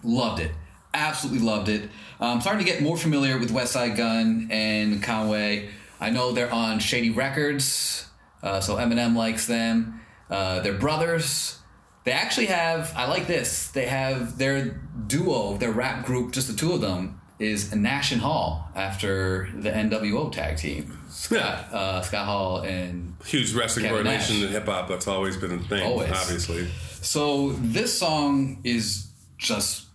[0.03, 0.51] loved it.
[0.95, 1.89] Absolutely loved it.
[2.19, 5.69] I'm starting to get more familiar with Westside Gunn and Conway.
[5.99, 8.07] I know they're on Shady Records,
[8.41, 9.99] uh, so Eminem likes them.
[10.29, 11.59] Uh, they're brothers.
[12.05, 16.53] They actually have, I like this, they have their duo, their rap group, just the
[16.53, 20.97] two of them, is Nash and Hall after the NWO tag team.
[21.09, 24.87] Scott, uh, Scott Hall and Huge wrestling Kevin coordination in hip hop.
[24.87, 26.11] That's always been a thing, Always.
[26.11, 26.67] obviously.
[27.01, 29.85] So this song is just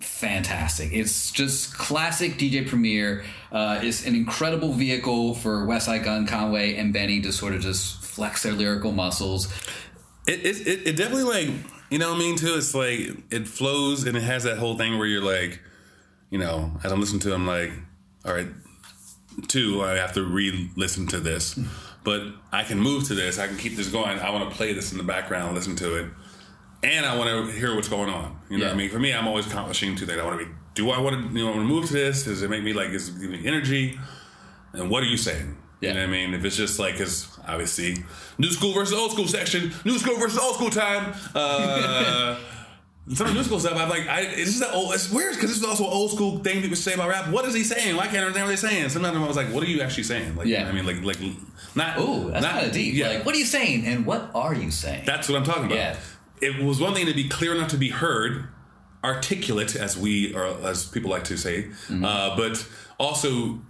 [0.00, 0.92] fantastic.
[0.92, 3.24] It's just classic DJ Premier.
[3.52, 8.02] Uh, it's an incredible vehicle for Westside Gunn, Conway, and Benny to sort of just
[8.02, 9.52] flex their lyrical muscles.
[10.26, 11.50] It, it, it, it definitely like
[11.90, 12.36] You know what I mean?
[12.36, 12.54] Too.
[12.54, 15.60] It's like it flows and it has that whole thing where you're like,
[16.30, 17.72] you know, as I'm listening to, it, I'm like,
[18.24, 18.46] all right,
[19.48, 21.58] two, I have to re-listen to this,
[22.04, 22.22] but
[22.52, 23.38] I can move to this.
[23.38, 24.18] I can keep this going.
[24.18, 26.10] I want to play this in the background, listen to it,
[26.82, 28.38] and I want to hear what's going on.
[28.48, 28.90] You know what I mean?
[28.90, 30.18] For me, I'm always accomplishing two things.
[30.20, 30.52] I want to be.
[30.74, 31.38] Do I want to?
[31.38, 32.24] You know, want to move to this?
[32.24, 32.90] Does it make me like?
[32.90, 33.98] Is it give me energy?
[34.72, 35.56] And what are you saying?
[35.80, 35.88] Yeah.
[35.90, 36.34] You know what I mean?
[36.34, 38.04] If it's just like, because obviously,
[38.38, 41.14] new school versus old school section, new school versus old school time.
[41.34, 42.36] Uh,
[43.14, 44.94] some of the new school stuff, I'm like, I, it's just that old.
[44.94, 47.28] It's weird because this is also an old school thing people say about rap.
[47.30, 47.96] What is he saying?
[47.96, 48.88] Why can't I understand what he's saying?
[48.90, 50.36] Sometimes I was like, what are you actually saying?
[50.36, 50.68] Like, Yeah.
[50.68, 51.18] I mean, like, like,
[51.74, 51.98] not.
[51.98, 52.94] Ooh, that's not- kind of deep.
[52.94, 55.04] Yeah, Like, what are you saying, and what are you saying?
[55.06, 55.76] that's what I'm talking about.
[55.78, 55.96] Yeah.
[56.40, 58.48] It was one thing to be clear enough to be heard,
[59.04, 62.04] articulate, as we are, as people like to say, Mm-hmm.
[62.04, 62.66] uh, but
[62.98, 63.60] also,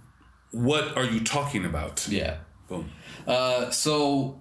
[0.51, 2.07] what are you talking about?
[2.09, 2.37] yeah.
[2.67, 2.89] Boom.
[3.27, 4.39] Uh, so,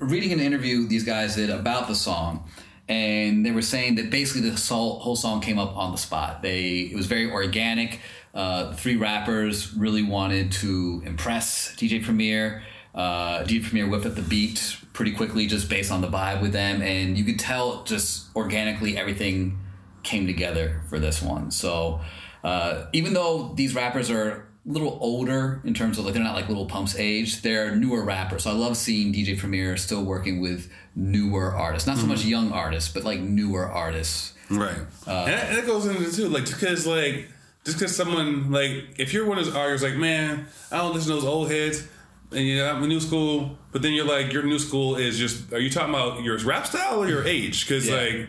[0.00, 2.48] reading an interview these guys did about the song,
[2.88, 6.42] and they were saying that basically the whole song came up on the spot.
[6.42, 8.00] They it was very organic.
[8.34, 12.62] Uh, the three rappers really wanted to impress DJ Premier.
[12.94, 16.52] Uh, DJ Premier whipped up the beat pretty quickly, just based on the vibe with
[16.52, 19.58] them, and you could tell just organically everything
[20.02, 21.50] came together for this one.
[21.50, 22.00] So
[22.44, 26.34] uh, even though these rappers are a little older in terms of like they're not
[26.34, 28.44] like little pumps age, they're newer rappers.
[28.44, 32.52] So I love seeing DJ Premier still working with newer artists, not so much young
[32.52, 34.34] artists, but like newer artists.
[34.50, 34.76] Right.
[35.06, 37.28] Uh, and, that, and that goes into too, like, just because, like,
[37.64, 41.08] just because someone, like, if you're one of those artists, like, man, I don't listen
[41.08, 41.86] to those old heads,
[42.32, 45.52] and you know, I'm new school, but then you're like, your new school is just,
[45.52, 47.66] are you talking about your rap style or your age?
[47.66, 47.96] Because, Yeah.
[47.96, 48.28] like,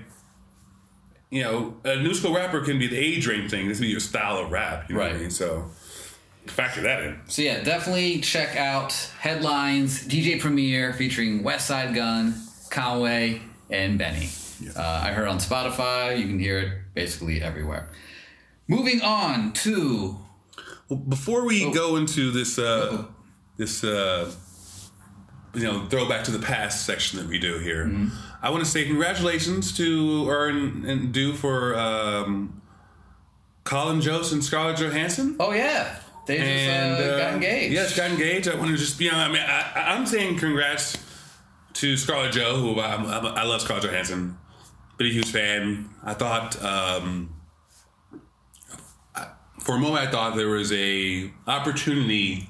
[1.30, 3.68] you know, a new school rapper can be the age range thing.
[3.68, 4.86] This can be your style of rap.
[4.90, 5.22] You know what I Right.
[5.22, 5.32] mean?
[5.32, 5.72] So,
[6.46, 7.20] factor that in.
[7.28, 12.36] So yeah, definitely check out headlines DJ Premier featuring Westside Gunn,
[12.70, 14.30] Conway, and Benny.
[14.76, 16.20] Uh, I heard on Spotify.
[16.20, 17.90] You can hear it basically everywhere.
[18.68, 20.18] Moving on to
[20.90, 21.74] Well, before we Oh.
[21.74, 23.06] go into this, uh,
[23.58, 24.32] this, uh,
[25.54, 28.08] you know, throwback to the past section that we do here, Mm-hmm.
[28.42, 32.62] I want to say congratulations to or and, do for um,
[33.64, 35.38] Colin Jost and Scarlett Johansson.
[35.40, 35.96] oh yeah,
[36.28, 37.74] they just And uh, got uh, engaged.
[37.74, 38.50] Yes, got engaged.
[38.50, 40.98] I want to just, you know, I mean, I, I'm saying congrats
[41.76, 44.38] to Scarlett Jo, who I, I, I love Scarlett Johansson,
[44.98, 45.90] been a huge fan.
[46.04, 47.34] I thought, um,
[49.16, 49.28] I-
[49.60, 52.50] for a moment, I thought there was a opportunity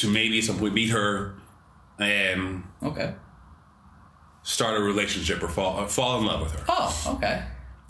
[0.00, 1.34] to maybe at some point meet her
[1.98, 3.14] and Okay.
[4.42, 6.64] start a relationship or fall fall in love with her.
[6.68, 7.44] Oh, okay.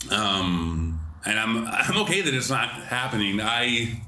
[0.09, 3.39] Um, and I'm I'm okay that it's not happening.
[3.41, 4.01] I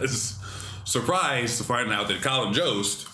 [0.00, 0.38] was
[0.84, 3.08] surprised to find out that Colin Jost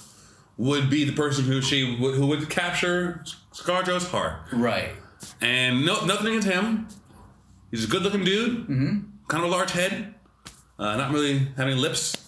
[0.58, 3.22] would be the person who she would, who would capture
[3.52, 4.40] ScarJo's heart.
[4.52, 4.90] Right.
[5.40, 6.88] And no, nothing against him.
[7.70, 8.60] He's a good-looking dude.
[8.68, 8.98] Mm-hmm.
[9.28, 10.14] Kind of a large head.
[10.78, 12.25] Uh, not really having lips.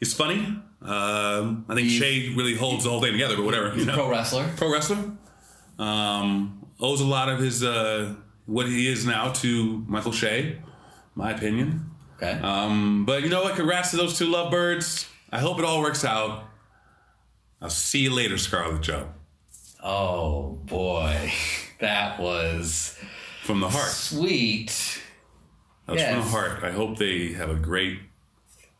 [0.00, 0.36] He's funny.
[0.82, 3.76] Um, I think He's- Che really holds the whole thing together, but whatever.
[3.76, 3.94] You know?
[3.94, 4.48] Pro wrestler.
[4.56, 4.98] pro wrestler.
[5.78, 8.14] Um, owes a lot of his uh,
[8.46, 10.58] what he is now to Michael Che,
[11.14, 11.86] my opinion.
[12.16, 12.32] Okay.
[12.40, 13.56] Um, but you know what?
[13.56, 15.08] Congrats to those two lovebirds.
[15.30, 16.44] I hope it all works out.
[17.60, 19.08] I'll see you later, Scarlett Jo.
[19.82, 21.32] oh boy,
[21.80, 22.96] that was
[23.44, 23.88] From the heart.
[23.90, 25.00] sweet.
[25.86, 26.62] That was from the heart.
[26.64, 27.98] I hope they have a great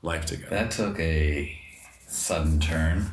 [0.03, 0.51] life together.
[0.51, 1.59] That took a
[2.07, 3.07] sudden turn.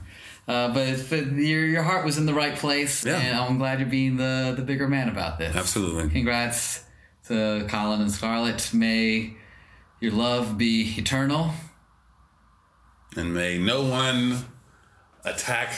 [0.48, 3.18] Uh, but but your, your heart was in the right place, Yeah.
[3.20, 5.56] and I'm glad you're being the, the bigger man about this.
[5.56, 6.10] Absolutely.
[6.10, 6.84] Congrats
[7.28, 8.72] to Colin and Scarlett.
[8.74, 9.34] May
[10.00, 11.52] your love be eternal.
[13.18, 14.46] And may no one
[15.24, 15.74] attack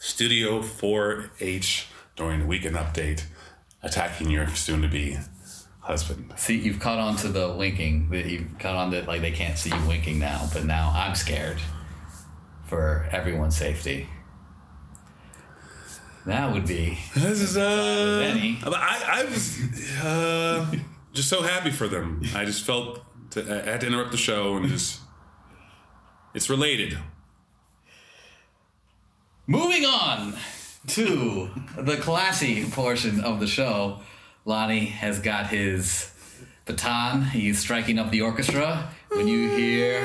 [0.00, 1.86] Studio 4H
[2.16, 3.24] during the weekend update,
[3.82, 5.16] attacking your soon to be
[5.88, 6.34] husband.
[6.36, 8.10] See, you've caught on to the winking.
[8.10, 11.14] that You've caught on that like they can't see you winking now, but now I'm
[11.14, 11.58] scared
[12.66, 14.06] for everyone's safety.
[16.26, 18.58] That would be This is uh, Benny.
[18.66, 19.58] I, I was
[20.04, 20.66] uh,
[21.14, 22.22] just so happy for them.
[22.34, 25.00] I just felt to, I had to interrupt the show and just
[26.34, 26.98] it's related.
[29.46, 30.34] Moving on
[30.88, 34.00] to the classy portion of the show,
[34.44, 36.10] Lonnie has got his
[36.64, 37.22] baton.
[37.22, 38.88] He's striking up the orchestra.
[39.08, 40.00] When you hear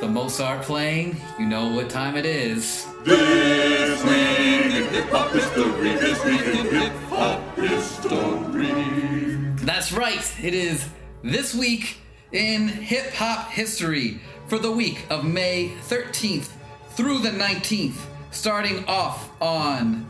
[0.00, 2.86] the Mozart playing, you know what time it is.
[3.04, 5.94] This week in hip hop history.
[5.94, 9.54] This week in hip hop history.
[9.64, 10.86] That's right, it is
[11.22, 11.98] this week
[12.32, 16.48] in hip hop history for the week of May 13th
[16.90, 17.96] through the 19th,
[18.30, 20.06] starting off on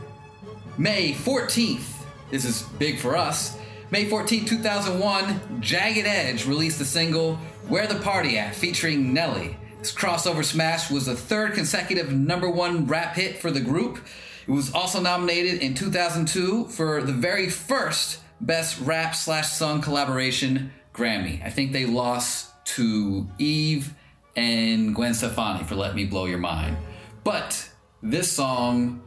[0.77, 1.94] May 14th.
[2.31, 3.57] This is big for us.
[3.91, 7.35] May 14, 2001, Jagged Edge released the single
[7.67, 9.57] Where the Party At featuring Nelly.
[9.79, 13.99] This crossover smash was the third consecutive number one rap hit for the group.
[14.47, 20.71] It was also nominated in 2002 for the very first Best Rap slash Sung Collaboration
[20.93, 21.45] Grammy.
[21.45, 23.93] I think they lost to Eve
[24.35, 26.77] and Gwen Stefani for Let Me Blow Your Mind.
[27.23, 27.69] But
[28.01, 29.03] this song,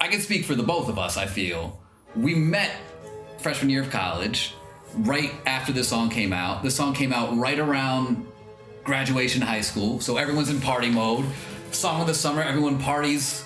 [0.00, 1.80] I can speak for the both of us, I feel.
[2.16, 2.72] We met
[3.38, 4.54] freshman year of college,
[4.94, 6.62] right after the song came out.
[6.62, 8.26] The song came out right around
[8.84, 11.24] graduation high school, so everyone's in party mode.
[11.70, 13.44] Song of the summer, everyone parties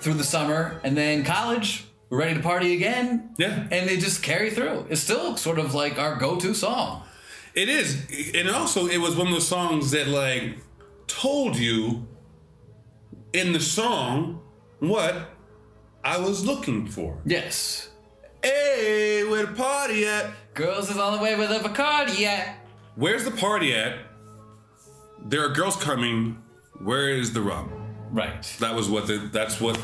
[0.00, 3.34] through the summer, and then college, we're ready to party again.
[3.38, 3.66] Yeah.
[3.70, 4.86] And they just carry through.
[4.90, 7.04] It's still sort of like our go to song.
[7.54, 10.58] It is, and also it was one of those songs that like
[11.06, 12.06] told you
[13.32, 14.42] in the song
[14.78, 15.30] what
[16.04, 17.20] I was looking for.
[17.24, 17.88] Yes.
[18.42, 20.30] Hey, where the party at?
[20.54, 22.58] Girls is on the way with a Bacardi at.
[22.96, 23.98] Where's the party at?
[25.24, 26.38] There are girls coming.
[26.80, 27.70] Where is the rum?
[28.10, 28.42] Right.
[28.60, 29.18] That was what the.
[29.32, 29.76] That's what.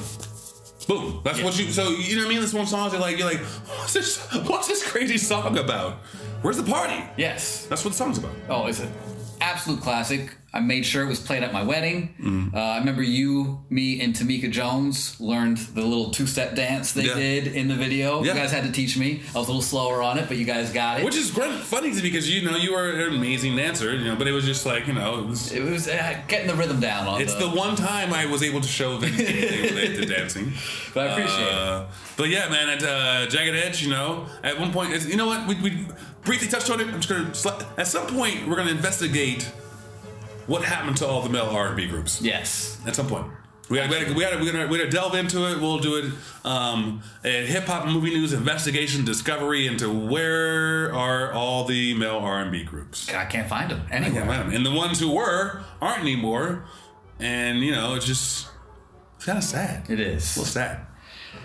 [0.88, 1.20] Boom.
[1.24, 1.70] That's what you.
[1.70, 2.40] So you know what I mean?
[2.40, 4.18] This one song you're like you're like, what's this?
[4.46, 5.94] What's this crazy song about?
[6.42, 7.02] Where's the party?
[7.16, 7.66] Yes.
[7.66, 8.32] That's what the song's about.
[8.48, 8.92] Oh, it's an
[9.40, 10.36] absolute classic.
[10.50, 12.14] I made sure it was played at my wedding.
[12.18, 12.56] Mm-hmm.
[12.56, 17.14] Uh, I remember you, me, and Tamika Jones learned the little two-step dance they Yeah.
[17.16, 18.22] did in the video.
[18.24, 18.32] Yeah.
[18.32, 19.20] You guys had to teach me.
[19.34, 21.04] I was a little slower on it, but you guys got it.
[21.04, 24.04] Which is great, funny to me because you know you are an amazing dancer, you
[24.06, 24.16] know.
[24.16, 26.80] But it was just like you know, it was, it was uh, getting the rhythm
[26.80, 30.52] down on it's the one time I was able to show anything related to dancing.
[30.94, 31.86] But I appreciate Uh,
[32.16, 35.46] but yeah, man, at uh, Jagged Edge, you know, at one point, you know what?
[35.46, 35.86] We, we
[36.24, 36.88] briefly touched on it.
[36.88, 37.08] I'm just
[37.44, 39.46] gonna at some point we're gonna investigate
[40.48, 42.20] what happened to all the male R&B groups.
[42.20, 42.80] Yes.
[42.86, 43.26] At some point.
[43.68, 45.60] We gotta, we gotta, we gotta, we're gonna, we're gonna delve into it.
[45.60, 46.12] We'll do it.
[46.46, 52.40] Um, a hip hop movie news investigation discovery into where are all the male R
[52.40, 53.12] and B groups.
[53.12, 54.24] I can't find them anywhere.
[54.24, 54.54] man.
[54.54, 56.64] And the ones who were aren't anymore.
[57.20, 58.48] And you know, it's just
[59.16, 59.90] it's kind of sad.
[59.90, 60.36] It is.
[60.36, 60.86] Little sad.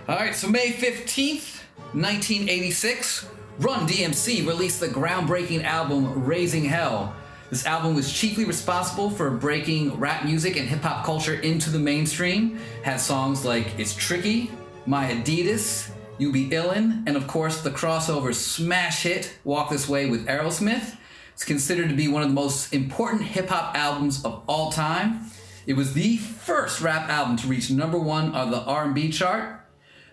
[0.08, 1.62] All right, so May 15th,
[1.93, 3.28] 1986,
[3.60, 7.14] Run DMC released the groundbreaking album Raising Hell.
[7.54, 11.78] This album was chiefly responsible for breaking rap music and hip hop culture into the
[11.78, 12.58] mainstream.
[12.82, 14.49] Had songs like It's Tricky,
[14.88, 20.10] My Adidas, You Be Illin', and of course the crossover smash hit Walk This Way
[20.10, 20.97] with Aerosmith.
[21.34, 25.30] It's considered to be one of the most important hip hop albums of all time.
[25.68, 29.62] It was the first rap album to reach number one on the R&B chart.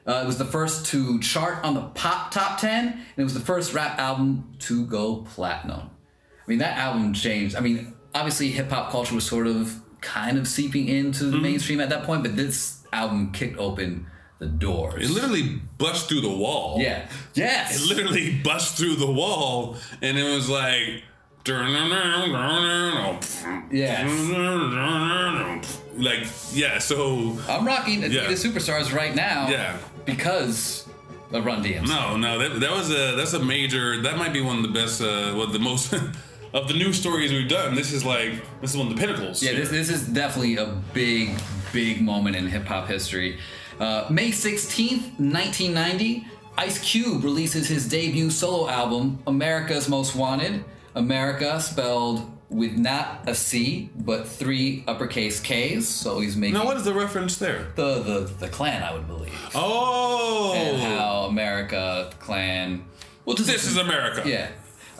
[0.06, 3.32] Uh, it was the first to chart on the pop top 10, and it was
[3.32, 5.88] the first rap album to go platinum.
[6.50, 7.54] I mean, that album changed.
[7.54, 11.80] I mean, obviously, hip hop culture was sort of kind of seeping into the mainstream
[11.80, 14.06] at that point, but this album kicked open
[14.40, 15.08] the doors.
[15.08, 16.80] It literally bust through the wall.
[16.80, 17.08] yeah.
[17.34, 17.80] Yes.
[17.80, 21.04] It literally bust through the wall, and it was like.
[23.70, 24.10] Yes.
[25.96, 28.28] Like yeah, so I'm rocking Adidas Yeah.
[28.30, 29.76] Superstars right now Yeah.
[30.04, 30.86] because
[31.32, 31.86] of Run DMC.
[31.88, 34.02] No, no, that, that was a that's a major.
[34.02, 35.94] That might be one of the best, uh, what the most
[36.52, 37.74] of the new stories we've done.
[37.74, 39.42] This is like this is one of the pinnacles.
[39.42, 41.38] Yeah, this, this is definitely a big,
[41.72, 43.38] big moment in hip hop history.
[43.78, 46.26] Uh, May 16th, 1990,
[46.58, 50.64] Ice Cube releases his debut solo album, America's Most Wanted.
[50.94, 55.86] America spelled with not a C, but three uppercase Ks.
[55.86, 57.68] So he's making Now, what is the reference there?
[57.76, 59.32] the, the, the clan, I would believe.
[59.54, 62.84] Oh, And how America, the clan.
[63.24, 64.28] Well, this is America.
[64.28, 64.48] yeah.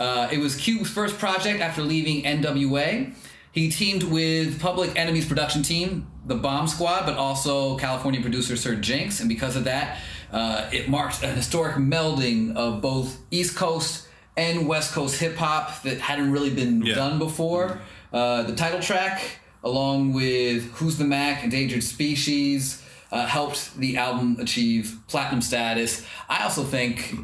[0.01, 3.15] Uh, it was Cube's first project after leaving NWA.
[3.53, 8.77] He teamed with Public Enemy's production team, the Bomb Squad, but also California producer Sir
[8.77, 9.21] Jinx.
[9.21, 9.99] And because of that,
[10.33, 14.07] uh, it marked an historic melding of both East Coast
[14.39, 16.95] and West Coast hip hop that hadn't really been Yeah.
[16.95, 17.81] done before.
[18.13, 19.21] Uh, the title track,
[19.63, 22.81] along with Who's the Mac, Endangered Species,
[23.13, 26.07] uh, helped the album achieve platinum status.
[26.29, 27.17] I also think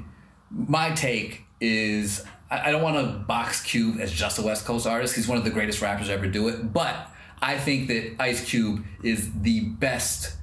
[0.51, 4.86] my take is I, I don't want to box Cube as just a West Coast
[4.86, 5.14] artist.
[5.16, 6.72] He's one of the greatest rappers to ever do it.
[6.72, 6.94] But
[7.42, 10.36] I think that Ice Cube is the best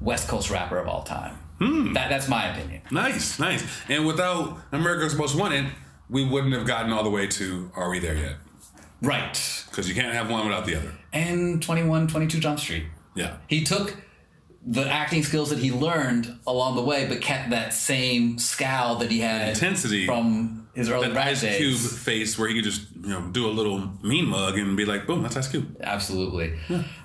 [0.00, 1.38] West Coast rapper of all time.
[1.58, 1.92] Hmm.
[1.92, 2.82] That, that's my opinion.
[2.90, 3.64] Nice, nice.
[3.88, 5.66] And without America's Most Wanted,
[6.10, 8.36] we wouldn't have gotten all the way to Are We There Yet?
[9.00, 9.64] Right.
[9.70, 10.92] Because you can't have one without the other.
[11.12, 12.84] And 21, 22 Jump Street.
[13.14, 13.36] Yeah.
[13.48, 13.96] He took
[14.64, 19.10] the acting skills that he learned along the way, but kept that same scowl that
[19.10, 20.06] he had Intensity.
[20.06, 21.56] from his early That Ice days.
[21.58, 24.84] Cube face where he could just you know do a little mean mug and be
[24.84, 25.76] like, boom, that's Ice Cube.
[25.80, 26.54] Absolutely.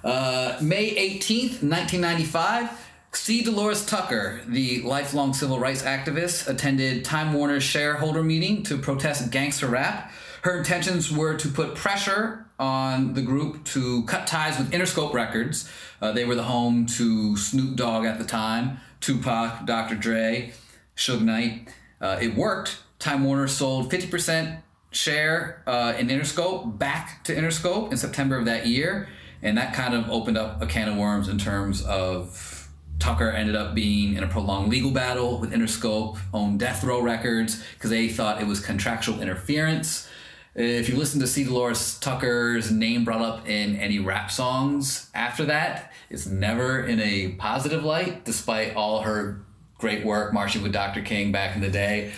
[0.03, 3.43] Uh, May 18th, 1995, C.
[3.43, 9.67] Dolores Tucker, the lifelong civil rights activist, attended Time Warner's shareholder meeting to protest gangster
[9.67, 10.11] rap.
[10.43, 15.69] Her intentions were to put pressure on the group to cut ties with Interscope Records.
[16.01, 19.95] Uh, they were the home to Snoop Dogg at the time, Tupac, Dr.
[19.95, 20.53] Dre,
[20.95, 21.69] Suge Knight.
[21.99, 22.77] Uh, it worked.
[22.99, 28.67] Time Warner sold 50% share uh, in Interscope back to Interscope in September of that
[28.67, 29.09] year.
[29.41, 32.67] And that kind of opened up a can of worms in terms of
[32.99, 37.63] Tucker ended up being in a prolonged legal battle with Interscope, owned Death Row Records,
[37.73, 40.09] because they thought it was contractual interference.
[40.55, 41.43] If you listen to C.
[41.43, 47.33] Dolores Tucker's name brought up in any rap songs after that, it's never in a
[47.33, 49.45] positive light, despite all her
[49.77, 51.01] great work marching with Dr.
[51.03, 52.11] King back in the day.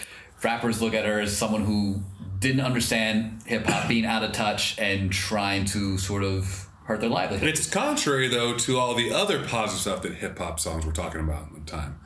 [0.44, 2.02] Rappers look at her as someone who
[2.40, 7.10] didn't understand hip hop, being out of touch, and trying to sort of hurt their
[7.10, 7.48] livelihood.
[7.50, 11.22] It's contrary though to all the other positive stuff that hip hop songs were talking
[11.22, 12.00] about at the time.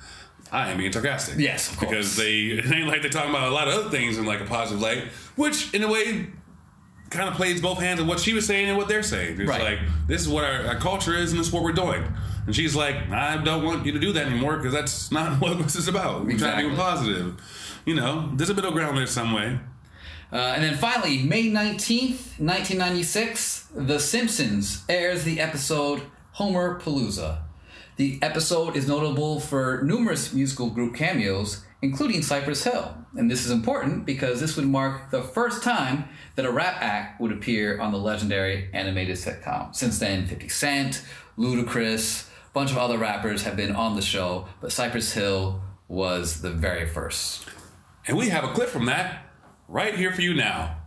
[0.51, 1.39] I am being sarcastic.
[1.39, 1.89] Yes, of course.
[1.89, 4.41] Because they it ain't like they're talking about a lot of other things in like
[4.41, 5.03] a positive light,
[5.35, 6.27] which in a way
[7.11, 9.39] kind of plays both hands of what she was saying and what they're saying.
[9.39, 9.61] It's Right.
[9.63, 12.03] like this is what our, our culture is and this is what we're doing.
[12.45, 15.59] And she's like, I don't want you to do that anymore because that's not what
[15.59, 16.25] this is about.
[16.25, 16.75] We're trying to be Exactly.
[16.75, 17.41] positive.
[17.85, 19.59] You know, there's a middle ground there some way.
[20.31, 26.03] Uh, and then finally, May 19th, 1996, The Simpsons airs the episode
[26.37, 27.39] Homerpalooza.
[27.97, 32.95] The episode is notable for numerous musical group cameos, including Cypress Hill.
[33.15, 36.05] And this is important because this would mark the first time
[36.35, 39.75] that a rap act would appear on the legendary animated sitcom.
[39.75, 41.05] Since then, 50 Cent,
[41.37, 46.41] Ludacris, a bunch of other rappers have been on the show, but Cypress Hill was
[46.41, 47.45] the very first.
[48.05, 49.25] And we have a clip from that
[49.67, 50.77] right here for you now.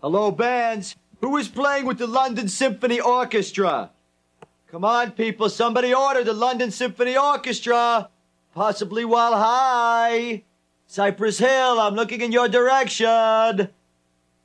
[0.00, 0.96] Hello, bands.
[1.20, 3.90] Who is playing with the London Symphony Orchestra?
[4.70, 5.48] Come on, people.
[5.48, 8.08] Somebody order the London Symphony Orchestra.
[8.54, 10.42] Possibly while high.
[10.86, 13.68] Cypress Hill, I'm looking in your direction.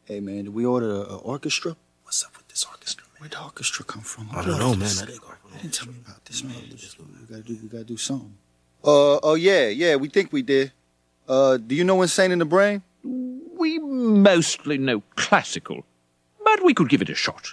[0.04, 1.76] Hey man, did we order an orchestra?
[2.04, 3.04] What's up with this orchestra?
[3.14, 3.22] Man?
[3.22, 4.30] Where'd the orchestra come from?
[4.32, 4.88] I don't know, man.
[5.02, 5.24] I They didn't
[5.60, 6.54] didn't tell me about this, man.
[6.70, 8.38] We gotta do, we gotta do something.
[8.84, 9.96] Uh, oh yeah, yeah.
[9.96, 10.72] We think we did.
[11.28, 12.84] Uh, do you know Insane in the Brain?
[13.04, 15.84] We mostly know classical,
[16.44, 17.48] but we could give it a shot.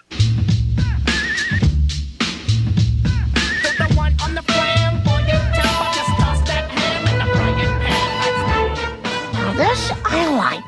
[3.79, 5.89] the one on the flamboyant temper.
[5.95, 9.33] Just toss that ham in the frying pan.
[9.33, 10.65] Now this I like.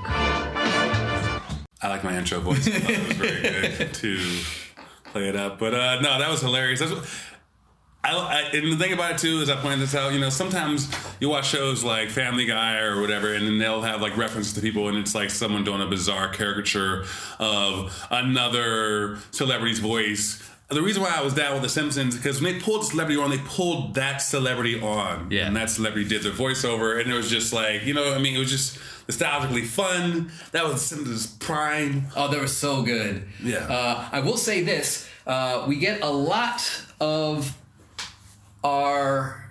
[1.82, 2.66] I like my intro voice.
[2.66, 4.18] I thought it was very good to
[5.12, 5.59] play it up.
[5.59, 6.80] But uh, no, that was hilarious.
[6.80, 7.05] That's what,
[8.05, 10.12] I, I, and the thing about it too is I pointed this out.
[10.12, 10.90] You know, sometimes
[11.20, 14.61] you watch shows like Family Guy or whatever, and then they'll have like references to
[14.61, 17.05] people, and it's like someone doing a bizarre caricature
[17.38, 20.42] of another celebrity's voice.
[20.70, 23.20] The reason why I was down with The Simpsons because when they pulled the celebrity
[23.20, 25.46] on, they pulled that celebrity on, Yeah.
[25.46, 28.34] and that celebrity did their voiceover, and it was just like you know, I mean,
[28.34, 28.78] it was just
[29.09, 30.30] nostalgically fun.
[30.52, 32.07] That was The Simpsons prime.
[32.16, 33.24] Oh, they were so good.
[33.42, 33.59] Yeah.
[33.59, 37.55] Uh, I will say this: uh, we get a lot of
[38.64, 39.44] our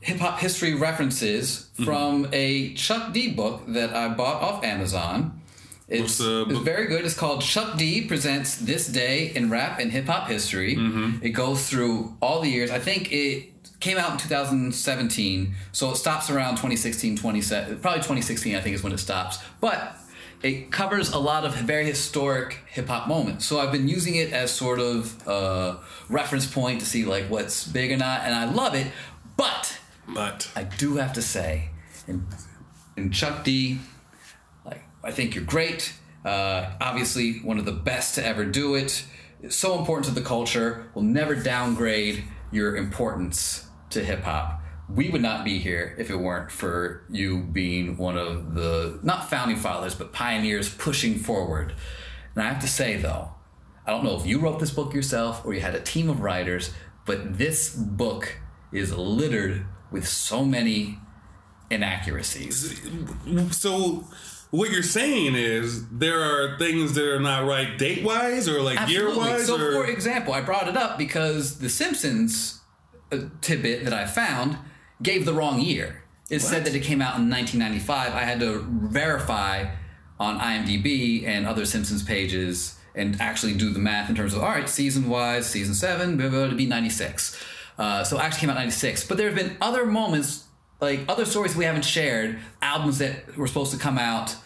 [0.00, 1.84] hip hop history references Mm-hmm.
[1.84, 5.40] from a Chuck D book that I bought off Amazon.
[5.86, 7.04] It's, it's very good.
[7.04, 10.74] It's called Chuck D presents this day in rap and hip hop history.
[10.74, 11.24] Mm-hmm.
[11.24, 12.72] It goes through all the years.
[12.72, 18.56] I think it came out in 2017, so it stops around 2016, 27, probably 2016.
[18.56, 19.96] I think is when it stops, but
[20.42, 23.44] it covers a lot of very historic hip hop moments.
[23.44, 25.78] So I've been using it as sort of a
[26.08, 28.86] reference point to see like what's big or not, and I love it.
[29.36, 29.78] But
[30.08, 31.68] But I do have to say,
[32.06, 32.26] in,
[32.96, 33.78] in Chuck D,
[34.64, 35.92] like I think you're great.
[36.24, 39.04] Uh, obviously, one of the best to ever do it.
[39.42, 40.90] It's so important to the culture.
[40.94, 44.60] Will never downgrade your importance to hip hop.
[44.88, 49.28] We would not be here if it weren't for you being one of the not
[49.28, 51.74] founding fathers, but pioneers pushing forward.
[52.34, 53.32] And I have to say though,
[53.86, 56.20] I don't know if you wrote this book yourself or you had a team of
[56.20, 56.72] writers,
[57.04, 58.36] but this book
[58.72, 60.98] is littered with so many
[61.70, 62.80] inaccuracies.
[63.50, 64.06] so
[64.50, 68.88] what you're saying is there are things that are not right date wise or like
[68.88, 69.46] year wise.
[69.46, 72.60] So, or for example, I brought it up because The Simpsons
[73.12, 74.58] uh, tidbit that I found
[75.02, 76.02] gave the wrong year.
[76.30, 78.14] It said that it came out in 1995.
[78.14, 79.70] I had to verify
[80.20, 84.48] on IMDb and other Simpsons pages and actually do the math in terms of all
[84.48, 87.40] right, season wise, season seven, blah, blah, blah, to be 96.
[87.78, 89.06] Uh, so it actually came out 96.
[89.06, 90.44] But there have been other moments,
[90.80, 94.36] like other stories we haven't shared, albums that were supposed to come out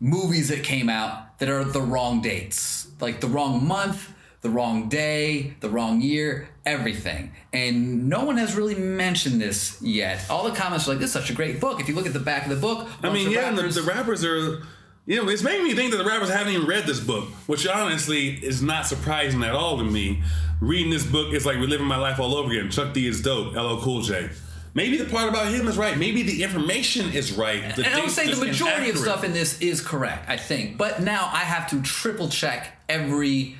[0.00, 4.88] movies that came out that are the wrong dates, like the wrong month, the wrong
[4.88, 7.32] day, the wrong year, everything.
[7.52, 10.24] And no one has really mentioned this yet.
[10.30, 12.12] All the comments are like, "This is such a great book." If you look at
[12.12, 14.62] the back of the book, I mean, yeah, and the, rappers- the rappers are.
[15.06, 17.66] You know, it's making me think that the rappers haven't even read this book, which
[17.66, 20.22] honestly is not surprising at all to me.
[20.60, 22.70] Reading this book is like reliving my life all over again.
[22.70, 23.54] Chuck D is dope.
[23.54, 24.28] LL Cool J.
[24.74, 25.96] Maybe the part about him is right.
[25.96, 27.74] Maybe the information is right.
[27.74, 30.76] The and I would say the majority of stuff in this is correct, I think.
[30.76, 33.56] But now I have to triple check every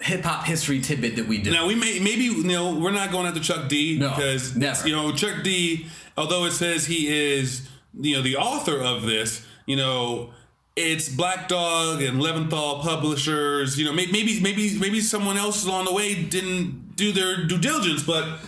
[0.00, 1.50] hip hop history tidbit that we do.
[1.50, 4.88] Now we may maybe you know we're not going after Chuck D No, because never.
[4.88, 5.86] you know Chuck D,
[6.16, 10.30] although it says he is you know the author of this, you know
[10.76, 13.78] it's Black Dog and Leventhal Publishers.
[13.78, 17.58] You know may- maybe maybe maybe someone else along the way didn't do their due
[17.58, 18.38] diligence, but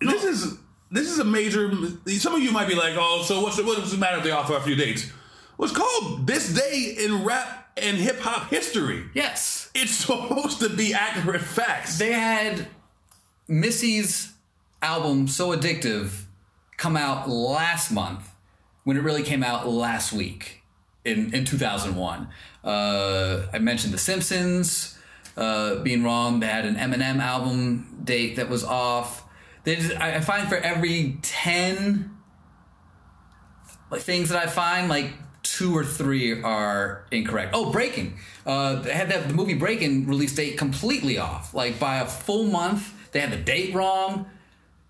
[0.00, 0.56] this is
[0.90, 1.70] this is a major.
[2.06, 4.30] Some of you might be like, oh, so what's the, what's the matter if they
[4.30, 5.10] offer a few dates?
[5.56, 9.04] What's called this day in rap and hip hop history.
[9.14, 9.70] yes.
[9.74, 11.98] It's supposed to be accurate facts.
[11.98, 12.66] They had
[13.46, 14.32] Missy's
[14.82, 16.24] album So Addictive
[16.76, 18.30] come out last month
[18.84, 20.62] when it really came out last week
[21.04, 22.28] in, in 2001.
[22.64, 24.98] Uh, I mentioned The Simpsons
[25.36, 26.40] uh, being wrong.
[26.40, 29.24] They had an Eminem album date that was off.
[29.64, 32.10] They just, I I find for every 10
[33.90, 35.12] like things that I find, like
[35.58, 37.50] two or three are incorrect.
[37.52, 38.16] Oh, Breaking.
[38.46, 42.44] Uh, they had that the movie Breaking release date completely off, like by a full
[42.44, 42.94] month.
[43.10, 44.26] They had the date wrong.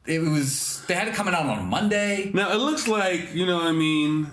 [0.06, 2.30] It was they had it coming out on a Monday.
[2.34, 3.56] Now it looks like you know.
[3.56, 4.30] what I mean,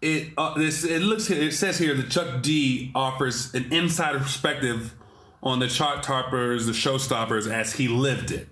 [0.00, 4.94] it uh, this it looks it says here that Chuck D offers an insider perspective
[5.42, 8.48] on the chart toppers, the showstoppers as he lived it.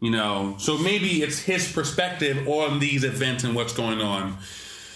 [0.00, 4.38] You know, so maybe it's his perspective on these events and what's going on.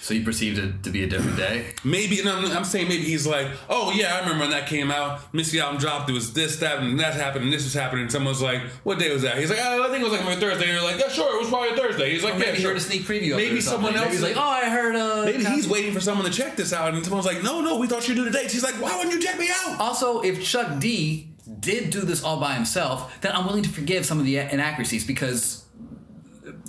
[0.07, 1.67] So you perceived it to be a different day.
[1.85, 4.93] Maybe, and I'm, I'm saying maybe he's like, oh yeah, I remember when that came
[4.93, 5.35] out.
[5.35, 6.09] Missy album dropped.
[6.09, 8.03] It was this, that, and that happened, and this was happening.
[8.03, 9.37] And someone's like, what day was that?
[9.37, 10.67] He's like, oh, I think it was like a Thursday.
[10.67, 12.13] And you're like, yeah, sure, it was probably a Thursday.
[12.13, 12.71] He's like, Or maybe yeah, he sure.
[12.71, 13.33] heard a sneak preview.
[13.33, 14.95] Of Maybe someone else Maybe he's like, oh, I heard.
[14.95, 17.61] Uh, Maybe he's Cosby." waiting for someone to check this out, and someone's like, "No,
[17.61, 19.81] no, we thought you knew the dates." He's like, "Why wouldn't you check me out?"
[19.81, 24.07] Also, if Chuck D did do this all by himself, then I'm willing to forgive
[24.07, 25.66] some of the inaccuracies because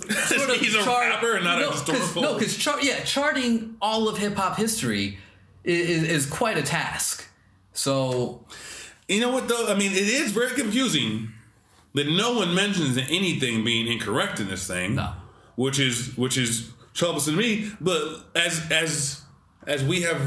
[0.26, 2.22] sort of he's a chart- rapper and not no, a historical.
[2.22, 5.18] No, because char- yeah, charting all of hip hop history
[5.64, 7.26] is, is quite a task.
[7.72, 8.44] So
[9.08, 9.66] you know what though?
[9.68, 11.28] I mean, it is very confusing
[11.94, 14.94] that no one mentions anything being incorrect in this thing.
[14.96, 15.12] No.
[15.56, 17.70] which is which is troublesome to me.
[17.80, 19.22] But as as
[19.66, 20.20] as we have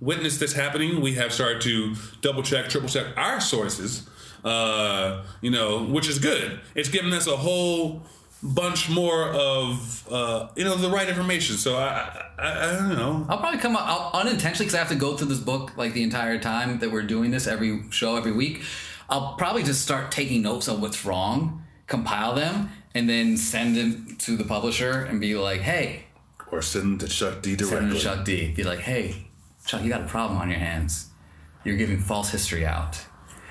[0.00, 4.08] witnessed this happening, we have started to double check, triple check our sources.
[4.44, 6.58] Uh, you know, which is good.
[6.74, 8.02] It's given us a whole
[8.42, 11.56] bunch more of uh, you know the right information.
[11.56, 13.26] So I I, I don't know.
[13.28, 15.92] I'll probably come up I'll, unintentionally because I have to go through this book like
[15.92, 18.62] the entire time that we're doing this every show every week.
[19.08, 24.16] I'll probably just start taking notes on what's wrong, compile them, and then send them
[24.20, 26.04] to the publisher and be like, "Hey,
[26.50, 27.66] Or send to Chuck D directly.
[27.78, 28.52] send them to Chuck D.
[28.52, 29.26] Be like, "Hey,
[29.66, 31.10] Chuck, you got a problem on your hands.
[31.64, 33.00] You're giving false history out."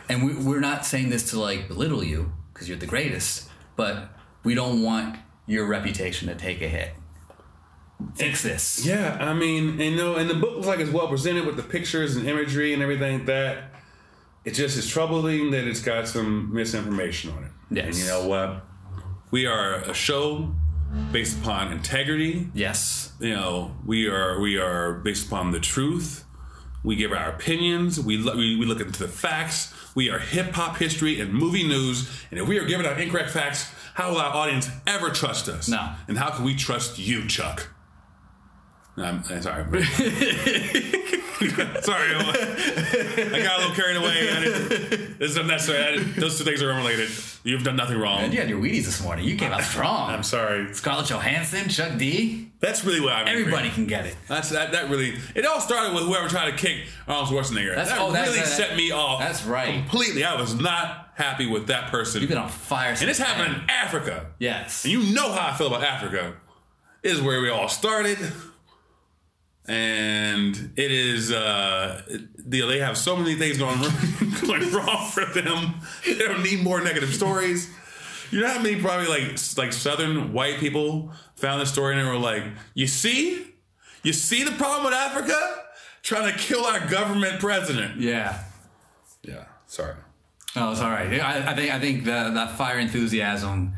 [0.10, 4.10] And we, we're not saying this to like belittle you because you're the greatest, but
[4.44, 5.18] we don't want
[5.48, 6.92] your reputation to take a hit.
[8.16, 8.86] Fix this.
[8.86, 11.56] Yeah, I mean, and you know, and the book looks like it's well presented with
[11.56, 13.64] the pictures and imagery and everything like that.
[14.44, 17.52] It just is troubling that it's got some misinformation on it.
[17.70, 17.86] Yes.
[17.86, 18.66] And you know what?
[19.30, 20.52] We are a show
[21.12, 22.50] based upon integrity.
[22.54, 23.14] Yes.
[23.20, 26.26] You know, we are we are based upon the truth.
[26.84, 28.00] We give our opinions.
[28.00, 29.74] We look, we, we look into the facts.
[29.94, 32.10] We are hip hop history and movie news.
[32.32, 35.68] And if we are giving out incorrect facts, how will our audience ever trust us?
[35.68, 35.94] No.
[36.08, 37.70] And how can we trust you, Chuck?
[38.98, 39.66] I'm, I'm sorry.
[39.82, 39.84] sorry,
[42.16, 44.30] I got a little carried away.
[44.30, 45.84] I didn't, this is unnecessary.
[45.84, 47.10] I didn't- those two things are unrelated.
[47.44, 48.20] You've done nothing wrong.
[48.22, 49.26] And you had your Wheaties this morning.
[49.26, 50.10] You came out strong.
[50.12, 50.72] I'm sorry.
[50.74, 52.50] Scarlett Johansson, Chuck D.
[52.60, 53.28] That's really what I'm.
[53.28, 54.16] Everybody can get it.
[54.28, 54.72] That's that.
[54.74, 55.18] That really.
[55.34, 57.70] It all started with whoever tried to kick Arnold Schwarzenegger.
[57.70, 59.20] That's- that oh, that's- really that- set me off.
[59.22, 59.74] that's right.
[59.74, 60.24] Completely.
[60.24, 62.22] I was not happy with that person.
[62.22, 62.90] You've been on fire.
[62.92, 63.64] and happened then.
[63.64, 64.32] in Africa.
[64.40, 64.84] Yes.
[64.86, 66.34] And you know how I feel about Africa.
[67.02, 68.18] This is where we all started.
[69.68, 73.78] And it is, uh, it- they have so many things going,
[74.46, 75.76] going wrong for them.
[76.06, 77.70] They don't need more negative stories.
[78.32, 82.10] You know how many probably like like Southern white people found this story and they
[82.10, 82.44] were like,
[82.74, 83.46] "You see,
[84.04, 85.38] you see the problem with Africa,
[86.02, 88.40] trying to kill our government president." yeah.
[89.24, 89.96] Yeah, sorry.
[90.56, 91.20] Oh, it's all right.
[91.20, 93.74] I, I think I think the, that fire enthusiasm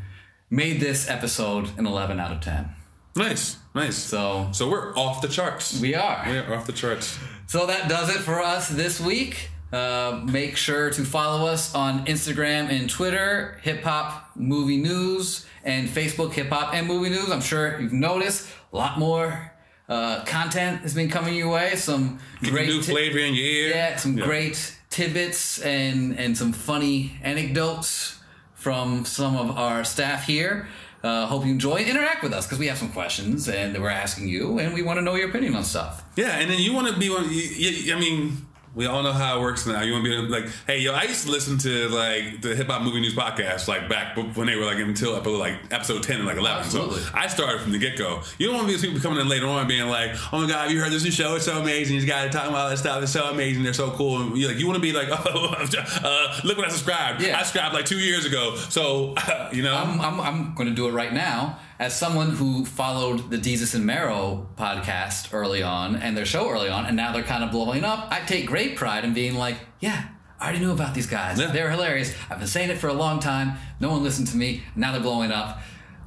[0.50, 2.68] made this episode an 11 out of 10.
[3.16, 3.96] Nice, nice.
[3.96, 5.80] So So we're off the charts.
[5.80, 6.24] we are.
[6.26, 7.18] We're off the charts.
[7.46, 9.50] So that does it for us this week.
[9.72, 15.88] Uh, make sure to follow us on Instagram and Twitter, Hip Hop Movie News, and
[15.88, 17.30] Facebook, Hip Hop and Movie News.
[17.30, 19.52] I'm sure you've noticed a lot more
[19.88, 21.74] uh, content has been coming your way.
[21.76, 23.68] Some great new ti- flavor in your ear.
[23.70, 28.20] yeah, some great tidbits and and some funny anecdotes
[28.54, 30.68] from some of our staff here.
[31.02, 31.76] Uh, hope you enjoy.
[31.76, 34.96] Interact with us because we have some questions and we're asking you, and we want
[34.98, 36.02] to know your opinion on stuff.
[36.16, 37.24] Yeah, and then you want to be one.
[37.24, 39.82] I mean, we all know how it works now.
[39.82, 42.66] You want to be like, hey, yo, I used to listen to like the hip
[42.66, 46.16] hop movie news podcast like back when they were like until episode like episode ten
[46.16, 46.64] and like eleven.
[46.64, 47.00] Absolutely.
[47.00, 48.22] So I started from the get go.
[48.38, 50.48] You don't want to be these people coming in later on being like, oh my
[50.48, 51.36] god, have you heard this new show?
[51.36, 51.96] It's so amazing.
[51.96, 53.02] These guys are talking about all this stuff.
[53.02, 53.62] It's so amazing.
[53.62, 54.20] They're so cool.
[54.20, 55.54] And you like you want to be like, oh,
[56.02, 57.22] uh, look what I subscribed.
[57.22, 57.38] Yeah.
[57.38, 58.56] I subscribed like two years ago.
[58.56, 59.14] So
[59.52, 61.58] you know, I'm, I'm, I'm going to do it right now.
[61.78, 66.68] As someone who followed the Desus and Mero podcast early on and their show early
[66.68, 69.56] on, and now they're kind of blowing up, I take great pride in being like,
[69.80, 70.08] yeah,
[70.38, 71.38] I already knew about these guys.
[71.40, 71.50] Yeah.
[71.50, 72.14] They're hilarious.
[72.30, 73.54] I've been saying it for a long time.
[73.80, 74.62] No one listened to me.
[74.76, 75.60] Now they're blowing up.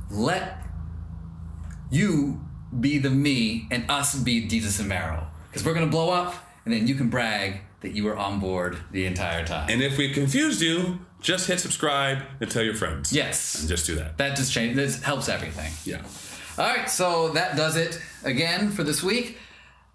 [0.10, 0.64] Let
[1.92, 2.40] you
[2.80, 5.28] be the me and us be Desus and Mero.
[5.50, 6.34] Because we're going to blow up,
[6.66, 9.70] and then you can brag that you were on board the entire time.
[9.70, 13.12] and if we confused you, just hit subscribe and tell your friends.
[13.14, 13.60] yes.
[13.60, 14.18] and just do that.
[14.18, 14.76] That just change.
[14.76, 15.72] This helps everything.
[15.86, 16.02] Yeah.
[16.58, 19.38] All right, so that does it again for this week.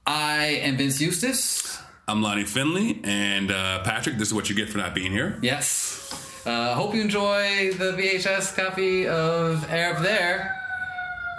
[0.06, 1.78] I am Vince Eustace.
[2.08, 5.38] I'm Lonnie Finley, and uh, Patrick, this is what you get for not being here.
[5.42, 6.42] Yes.
[6.44, 10.56] Uh, hope you enjoy the VHS copy of Arab There.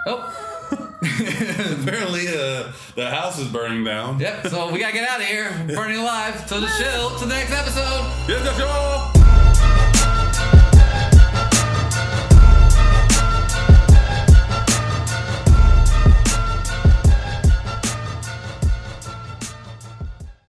[0.06, 0.40] Oh,
[1.02, 4.18] Apparently, uh, the house is burning down.
[4.18, 4.46] yep.
[4.46, 5.50] So we gotta get out of here.
[5.74, 6.44] Burning alive.
[6.48, 7.10] So the chill.
[7.18, 8.10] To the next episode.
[8.26, 9.23] Yes, yes, y'all.